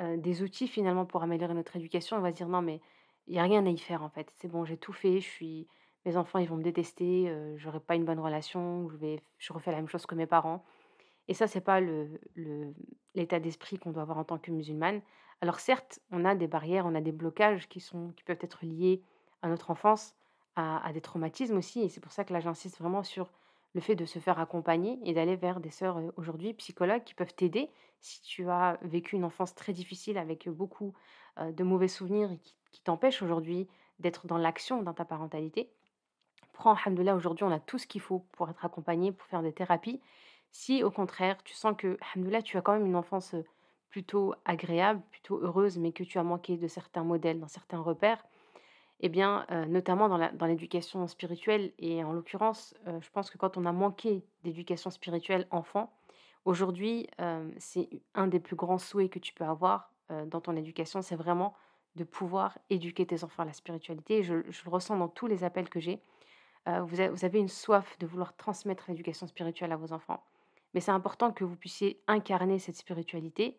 des 0.00 0.42
outils 0.42 0.68
finalement 0.68 1.04
pour 1.04 1.22
améliorer 1.22 1.52
notre 1.52 1.76
éducation. 1.76 2.16
On 2.16 2.20
va 2.20 2.30
se 2.30 2.36
dire 2.36 2.48
non 2.48 2.62
mais 2.62 2.80
il 3.28 3.32
n'y 3.32 3.38
a 3.38 3.42
rien 3.44 3.64
à 3.66 3.70
y 3.70 3.78
faire 3.78 4.02
en 4.02 4.08
fait. 4.08 4.30
C'est 4.36 4.48
bon, 4.48 4.64
j'ai 4.64 4.76
tout 4.76 4.92
fait, 4.92 5.20
je 5.20 5.28
suis, 5.28 5.68
mes 6.04 6.16
enfants 6.16 6.38
ils 6.38 6.48
vont 6.48 6.56
me 6.56 6.62
détester, 6.62 7.26
je 7.56 7.58
j'aurai 7.58 7.80
pas 7.80 7.94
une 7.94 8.04
bonne 8.04 8.20
relation, 8.20 8.88
je 8.88 8.96
vais, 8.96 9.22
je 9.38 9.52
refais 9.52 9.70
la 9.70 9.78
même 9.78 9.88
chose 9.88 10.06
que 10.06 10.14
mes 10.14 10.26
parents. 10.26 10.64
Et 11.28 11.34
ça, 11.34 11.46
c'est 11.46 11.60
pas 11.60 11.80
le, 11.80 12.20
l'état 13.14 13.38
d'esprit 13.38 13.78
qu'on 13.78 13.92
doit 13.92 14.02
avoir 14.02 14.18
en 14.18 14.24
tant 14.24 14.38
que 14.38 14.50
musulmane. 14.50 15.02
Alors 15.40 15.60
certes, 15.60 16.00
on 16.10 16.24
a 16.24 16.34
des 16.34 16.48
barrières, 16.48 16.86
on 16.86 16.94
a 16.94 17.00
des 17.00 17.12
blocages 17.12 17.68
qui, 17.68 17.80
sont, 17.80 18.12
qui 18.16 18.24
peuvent 18.24 18.38
être 18.40 18.64
liés 18.64 19.02
à 19.42 19.48
notre 19.48 19.70
enfance, 19.70 20.16
à, 20.56 20.90
des 20.92 21.00
traumatismes 21.00 21.58
aussi. 21.58 21.80
Et 21.82 21.88
c'est 21.88 22.00
pour 22.00 22.10
ça 22.10 22.24
que 22.24 22.32
là, 22.32 22.40
j'insiste 22.40 22.78
vraiment 22.78 23.04
sur 23.04 23.30
le 23.74 23.80
fait 23.80 23.94
de 23.94 24.06
se 24.06 24.18
faire 24.18 24.40
accompagner 24.40 24.98
et 25.04 25.12
d'aller 25.12 25.36
vers 25.36 25.60
des 25.60 25.70
sœurs 25.70 25.98
euh, 25.98 26.10
aujourd'hui 26.16 26.54
psychologues 26.54 27.04
qui 27.04 27.14
peuvent 27.14 27.34
t'aider 27.34 27.70
si 28.00 28.22
tu 28.22 28.48
as 28.48 28.78
vécu 28.82 29.14
une 29.14 29.24
enfance 29.24 29.54
très 29.54 29.72
difficile 29.72 30.16
avec 30.18 30.48
beaucoup 30.48 30.94
euh, 31.38 31.52
de 31.52 31.62
mauvais 31.62 31.86
souvenirs 31.86 32.32
et 32.32 32.38
qui, 32.38 32.56
qui 32.70 32.80
t'empêchent 32.82 33.22
aujourd'hui 33.22 33.68
d'être 33.98 34.26
dans 34.26 34.38
l'action 34.38 34.82
dans 34.82 34.94
ta 34.94 35.04
parentalité. 35.04 35.70
Prends, 36.52 36.74
alhamdoulilah, 36.74 37.14
aujourd'hui, 37.14 37.44
on 37.44 37.52
a 37.52 37.60
tout 37.60 37.78
ce 37.78 37.86
qu'il 37.86 38.00
faut 38.00 38.24
pour 38.32 38.48
être 38.50 38.64
accompagné, 38.64 39.12
pour 39.12 39.26
faire 39.26 39.42
des 39.42 39.52
thérapies. 39.52 40.00
Si 40.50 40.82
au 40.82 40.90
contraire, 40.90 41.42
tu 41.44 41.54
sens 41.54 41.74
que, 41.76 41.98
alhamdoulilah, 42.00 42.42
tu 42.42 42.56
as 42.56 42.62
quand 42.62 42.72
même 42.72 42.86
une 42.86 42.96
enfance 42.96 43.34
plutôt 43.90 44.34
agréable, 44.44 45.02
plutôt 45.10 45.38
heureuse, 45.38 45.78
mais 45.78 45.92
que 45.92 46.04
tu 46.04 46.18
as 46.18 46.22
manqué 46.22 46.56
de 46.56 46.68
certains 46.68 47.04
modèles, 47.04 47.40
dans 47.40 47.48
certains 47.48 47.80
repères, 47.80 48.22
eh 49.00 49.08
bien, 49.08 49.46
euh, 49.50 49.64
notamment 49.66 50.08
dans 50.08 50.46
l'éducation 50.46 51.06
spirituelle, 51.06 51.72
et 51.78 52.02
en 52.02 52.12
l'occurrence, 52.12 52.74
euh, 52.86 53.00
je 53.00 53.10
pense 53.10 53.30
que 53.30 53.38
quand 53.38 53.56
on 53.56 53.64
a 53.64 53.72
manqué 53.72 54.24
d'éducation 54.42 54.90
spirituelle 54.90 55.46
enfant, 55.50 55.92
aujourd'hui, 56.44 57.08
euh, 57.20 57.48
c'est 57.58 57.88
un 58.14 58.26
des 58.26 58.40
plus 58.40 58.56
grands 58.56 58.78
souhaits 58.78 59.10
que 59.10 59.18
tu 59.18 59.32
peux 59.32 59.44
avoir 59.44 59.92
dans 60.28 60.40
ton 60.40 60.56
éducation, 60.56 61.02
c'est 61.02 61.16
vraiment 61.16 61.54
de 61.98 62.04
pouvoir 62.04 62.58
éduquer 62.70 63.06
tes 63.06 63.24
enfants 63.24 63.42
à 63.42 63.46
la 63.46 63.52
spiritualité. 63.52 64.22
Je, 64.22 64.34
le 64.34 64.70
ressens 64.70 64.96
dans 64.96 65.08
tous 65.08 65.26
les 65.26 65.44
appels 65.44 65.68
que 65.68 65.80
j'ai. 65.80 66.00
vous, 66.66 66.96
vous 67.10 67.24
avez 67.24 67.38
une 67.38 67.48
soif 67.48 67.98
de 67.98 68.06
vouloir 68.06 68.36
transmettre 68.36 68.84
l'éducation 68.88 69.26
spirituelle 69.26 69.72
à 69.72 69.76
vos 69.76 69.92
enfants. 69.92 70.22
Mais 70.74 70.80
c'est 70.80 70.90
important 70.90 71.32
que 71.32 71.44
vous 71.44 71.56
puissiez 71.56 72.00
incarner 72.06 72.58
cette 72.58 72.76
spiritualité, 72.76 73.58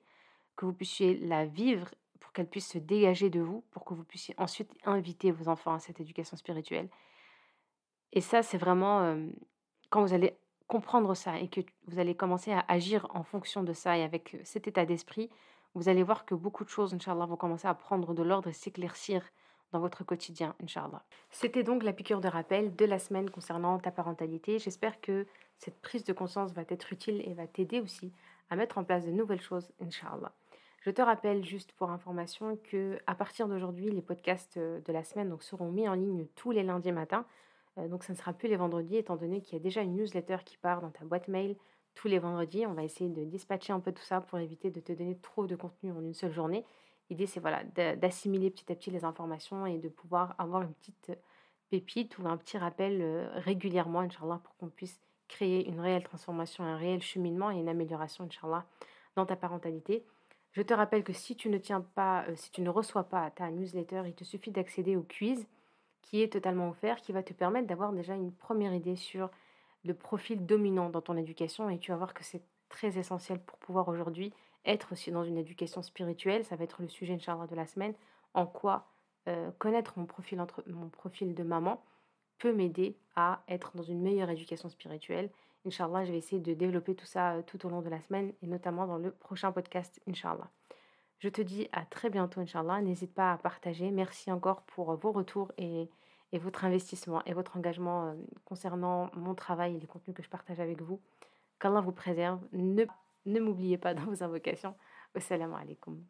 que 0.55 0.65
vous 0.65 0.73
puissiez 0.73 1.17
la 1.19 1.45
vivre 1.45 1.93
pour 2.19 2.33
qu'elle 2.33 2.47
puisse 2.47 2.67
se 2.67 2.77
dégager 2.77 3.29
de 3.29 3.39
vous, 3.39 3.63
pour 3.71 3.85
que 3.85 3.93
vous 3.93 4.03
puissiez 4.03 4.35
ensuite 4.37 4.71
inviter 4.85 5.31
vos 5.31 5.49
enfants 5.49 5.73
à 5.73 5.79
cette 5.79 5.99
éducation 5.99 6.37
spirituelle. 6.37 6.89
Et 8.13 8.21
ça, 8.21 8.41
c'est 8.43 8.57
vraiment 8.57 9.17
quand 9.89 10.01
vous 10.01 10.13
allez 10.13 10.37
comprendre 10.67 11.15
ça 11.15 11.39
et 11.39 11.47
que 11.47 11.61
vous 11.87 11.99
allez 11.99 12.15
commencer 12.15 12.51
à 12.51 12.63
agir 12.67 13.07
en 13.09 13.23
fonction 13.23 13.63
de 13.63 13.73
ça 13.73 13.97
et 13.97 14.03
avec 14.03 14.37
cet 14.43 14.67
état 14.67 14.85
d'esprit, 14.85 15.29
vous 15.75 15.89
allez 15.89 16.03
voir 16.03 16.25
que 16.25 16.35
beaucoup 16.35 16.63
de 16.63 16.69
choses, 16.69 16.93
Inch'Allah, 16.93 17.25
vont 17.25 17.35
commencer 17.35 17.67
à 17.67 17.73
prendre 17.73 18.13
de 18.13 18.23
l'ordre 18.23 18.49
et 18.49 18.53
s'éclaircir 18.53 19.23
dans 19.71 19.79
votre 19.79 20.03
quotidien, 20.03 20.55
Inch'Allah. 20.63 21.03
C'était 21.29 21.63
donc 21.63 21.83
la 21.83 21.93
piqûre 21.93 22.21
de 22.21 22.27
rappel 22.27 22.75
de 22.75 22.85
la 22.85 22.99
semaine 22.99 23.29
concernant 23.29 23.77
ta 23.77 23.91
parentalité. 23.91 24.57
J'espère 24.57 24.99
que 24.99 25.27
cette 25.57 25.79
prise 25.79 26.03
de 26.03 26.13
conscience 26.13 26.53
va 26.53 26.63
être 26.67 26.91
utile 26.91 27.21
et 27.25 27.33
va 27.33 27.45
t'aider 27.45 27.79
aussi 27.79 28.11
à 28.49 28.55
mettre 28.55 28.77
en 28.77 28.83
place 28.83 29.05
de 29.05 29.11
nouvelles 29.11 29.41
choses, 29.41 29.71
Inch'Allah. 29.79 30.33
Je 30.81 30.91
te 30.91 31.01
rappelle 31.01 31.45
juste 31.45 31.73
pour 31.73 31.91
information 31.91 32.57
que 32.63 32.97
à 33.05 33.13
partir 33.13 33.47
d'aujourd'hui, 33.47 33.91
les 33.91 34.01
podcasts 34.01 34.57
euh, 34.57 34.79
de 34.81 34.93
la 34.93 35.03
semaine 35.03 35.29
donc, 35.29 35.43
seront 35.43 35.69
mis 35.69 35.87
en 35.89 35.93
ligne 35.93 36.25
tous 36.35 36.51
les 36.51 36.63
lundis 36.63 36.93
matins. 36.93 37.25
Euh, 37.77 37.87
donc 37.87 38.03
ça 38.03 38.13
ne 38.13 38.17
sera 38.17 38.33
plus 38.33 38.47
les 38.47 38.55
vendredis, 38.55 38.95
étant 38.95 39.17
donné 39.17 39.41
qu'il 39.41 39.57
y 39.57 39.61
a 39.61 39.63
déjà 39.63 39.81
une 39.81 39.95
newsletter 39.95 40.37
qui 40.45 40.57
part 40.57 40.81
dans 40.81 40.89
ta 40.89 41.03
boîte 41.03 41.27
mail 41.27 41.57
tous 41.99 42.07
les 42.07 42.19
vendredis. 42.19 42.65
On 42.65 42.73
va 42.73 42.83
essayer 42.83 43.09
de 43.09 43.25
dispatcher 43.25 43.73
un 43.73 43.81
peu 43.81 43.91
tout 43.91 44.03
ça 44.03 44.21
pour 44.21 44.39
éviter 44.39 44.71
de 44.71 44.79
te 44.79 44.93
donner 44.93 45.17
trop 45.17 45.47
de 45.47 45.57
contenu 45.57 45.91
en 45.91 45.99
une 45.99 46.13
seule 46.13 46.31
journée. 46.31 46.63
L'idée, 47.09 47.25
c'est 47.25 47.41
voilà, 47.41 47.63
d'assimiler 47.95 48.49
petit 48.49 48.71
à 48.71 48.75
petit 48.75 48.89
les 48.89 49.03
informations 49.03 49.65
et 49.65 49.77
de 49.77 49.89
pouvoir 49.89 50.33
avoir 50.37 50.61
une 50.61 50.73
petite 50.73 51.11
pépite 51.69 52.17
ou 52.17 52.25
un 52.25 52.37
petit 52.37 52.57
rappel 52.57 52.99
euh, 53.01 53.27
régulièrement, 53.35 53.99
Inch'Allah, 53.99 54.39
pour 54.41 54.55
qu'on 54.55 54.69
puisse 54.69 55.01
créer 55.27 55.67
une 55.67 55.81
réelle 55.81 56.03
transformation, 56.03 56.63
un 56.63 56.77
réel 56.77 57.01
cheminement 57.01 57.51
et 57.51 57.57
une 57.57 57.67
amélioration, 57.67 58.23
Inch'Allah, 58.23 58.65
dans 59.15 59.25
ta 59.25 59.35
parentalité. 59.35 60.05
Je 60.53 60.61
te 60.61 60.73
rappelle 60.73 61.03
que 61.03 61.13
si 61.13 61.35
tu 61.35 61.49
ne 61.49 61.57
tiens 61.57 61.81
pas, 61.81 62.23
euh, 62.29 62.35
si 62.37 62.49
tu 62.51 62.61
ne 62.61 62.69
reçois 62.69 63.03
pas 63.03 63.29
ta 63.31 63.51
newsletter, 63.51 64.03
il 64.05 64.13
te 64.13 64.23
suffit 64.23 64.51
d'accéder 64.51 64.95
au 64.95 65.03
quiz 65.03 65.45
qui 66.01 66.21
est 66.21 66.31
totalement 66.31 66.69
offert, 66.69 67.01
qui 67.01 67.11
va 67.11 67.23
te 67.23 67.33
permettre 67.33 67.67
d'avoir 67.67 67.91
déjà 67.91 68.15
une 68.15 68.31
première 68.31 68.73
idée 68.73 68.95
sur 68.95 69.29
le 69.83 69.93
profil 69.93 70.45
dominant 70.45 70.89
dans 70.89 71.01
ton 71.01 71.17
éducation 71.17 71.69
et 71.69 71.79
tu 71.79 71.91
vas 71.91 71.97
voir 71.97 72.13
que 72.13 72.23
c'est 72.23 72.43
très 72.69 72.97
essentiel 72.97 73.39
pour 73.39 73.57
pouvoir 73.59 73.87
aujourd'hui 73.87 74.33
être 74.65 74.91
aussi 74.91 75.11
dans 75.11 75.23
une 75.23 75.37
éducation 75.37 75.81
spirituelle. 75.81 76.45
Ça 76.45 76.55
va 76.55 76.63
être 76.63 76.81
le 76.81 76.87
sujet, 76.87 77.13
Inch'Allah, 77.13 77.47
de 77.47 77.55
la 77.55 77.65
semaine. 77.65 77.93
En 78.33 78.45
quoi 78.45 78.87
euh, 79.27 79.51
connaître 79.57 79.93
mon 79.97 80.05
profil, 80.05 80.39
entre, 80.41 80.63
mon 80.67 80.89
profil 80.89 81.33
de 81.33 81.43
maman 81.43 81.81
peut 82.37 82.53
m'aider 82.53 82.97
à 83.15 83.41
être 83.47 83.75
dans 83.75 83.83
une 83.83 84.01
meilleure 84.01 84.29
éducation 84.29 84.69
spirituelle 84.69 85.29
Inch'Allah, 85.65 86.05
je 86.05 86.11
vais 86.11 86.17
essayer 86.17 86.41
de 86.41 86.53
développer 86.53 86.95
tout 86.95 87.05
ça 87.05 87.33
euh, 87.33 87.41
tout 87.41 87.65
au 87.65 87.69
long 87.69 87.81
de 87.81 87.89
la 87.89 87.99
semaine 88.01 88.33
et 88.41 88.47
notamment 88.47 88.87
dans 88.87 88.97
le 88.97 89.11
prochain 89.11 89.51
podcast, 89.51 90.01
Inch'Allah. 90.07 90.49
Je 91.19 91.27
te 91.27 91.41
dis 91.41 91.67
à 91.73 91.83
très 91.85 92.09
bientôt, 92.09 92.39
Inch'Allah. 92.39 92.81
N'hésite 92.81 93.13
pas 93.13 93.33
à 93.33 93.37
partager. 93.37 93.91
Merci 93.91 94.31
encore 94.31 94.61
pour 94.61 94.95
vos 94.95 95.11
retours 95.11 95.51
et, 95.57 95.89
votre 96.37 96.65
investissement 96.65 97.23
et 97.25 97.33
votre 97.33 97.57
engagement 97.57 98.09
euh, 98.09 98.13
concernant 98.45 99.09
mon 99.15 99.33
travail 99.33 99.75
et 99.75 99.79
les 99.79 99.87
contenus 99.87 100.15
que 100.15 100.23
je 100.23 100.29
partage 100.29 100.59
avec 100.59 100.81
vous. 100.81 101.01
Qu'Allah 101.59 101.81
vous 101.81 101.91
préserve. 101.91 102.39
Ne, 102.51 102.85
ne 103.25 103.39
m'oubliez 103.39 103.77
pas 103.77 103.93
dans 103.93 104.05
vos 104.05 104.23
invocations. 104.23 104.75
Wassalamu 105.15 105.55
alaikum. 105.55 106.05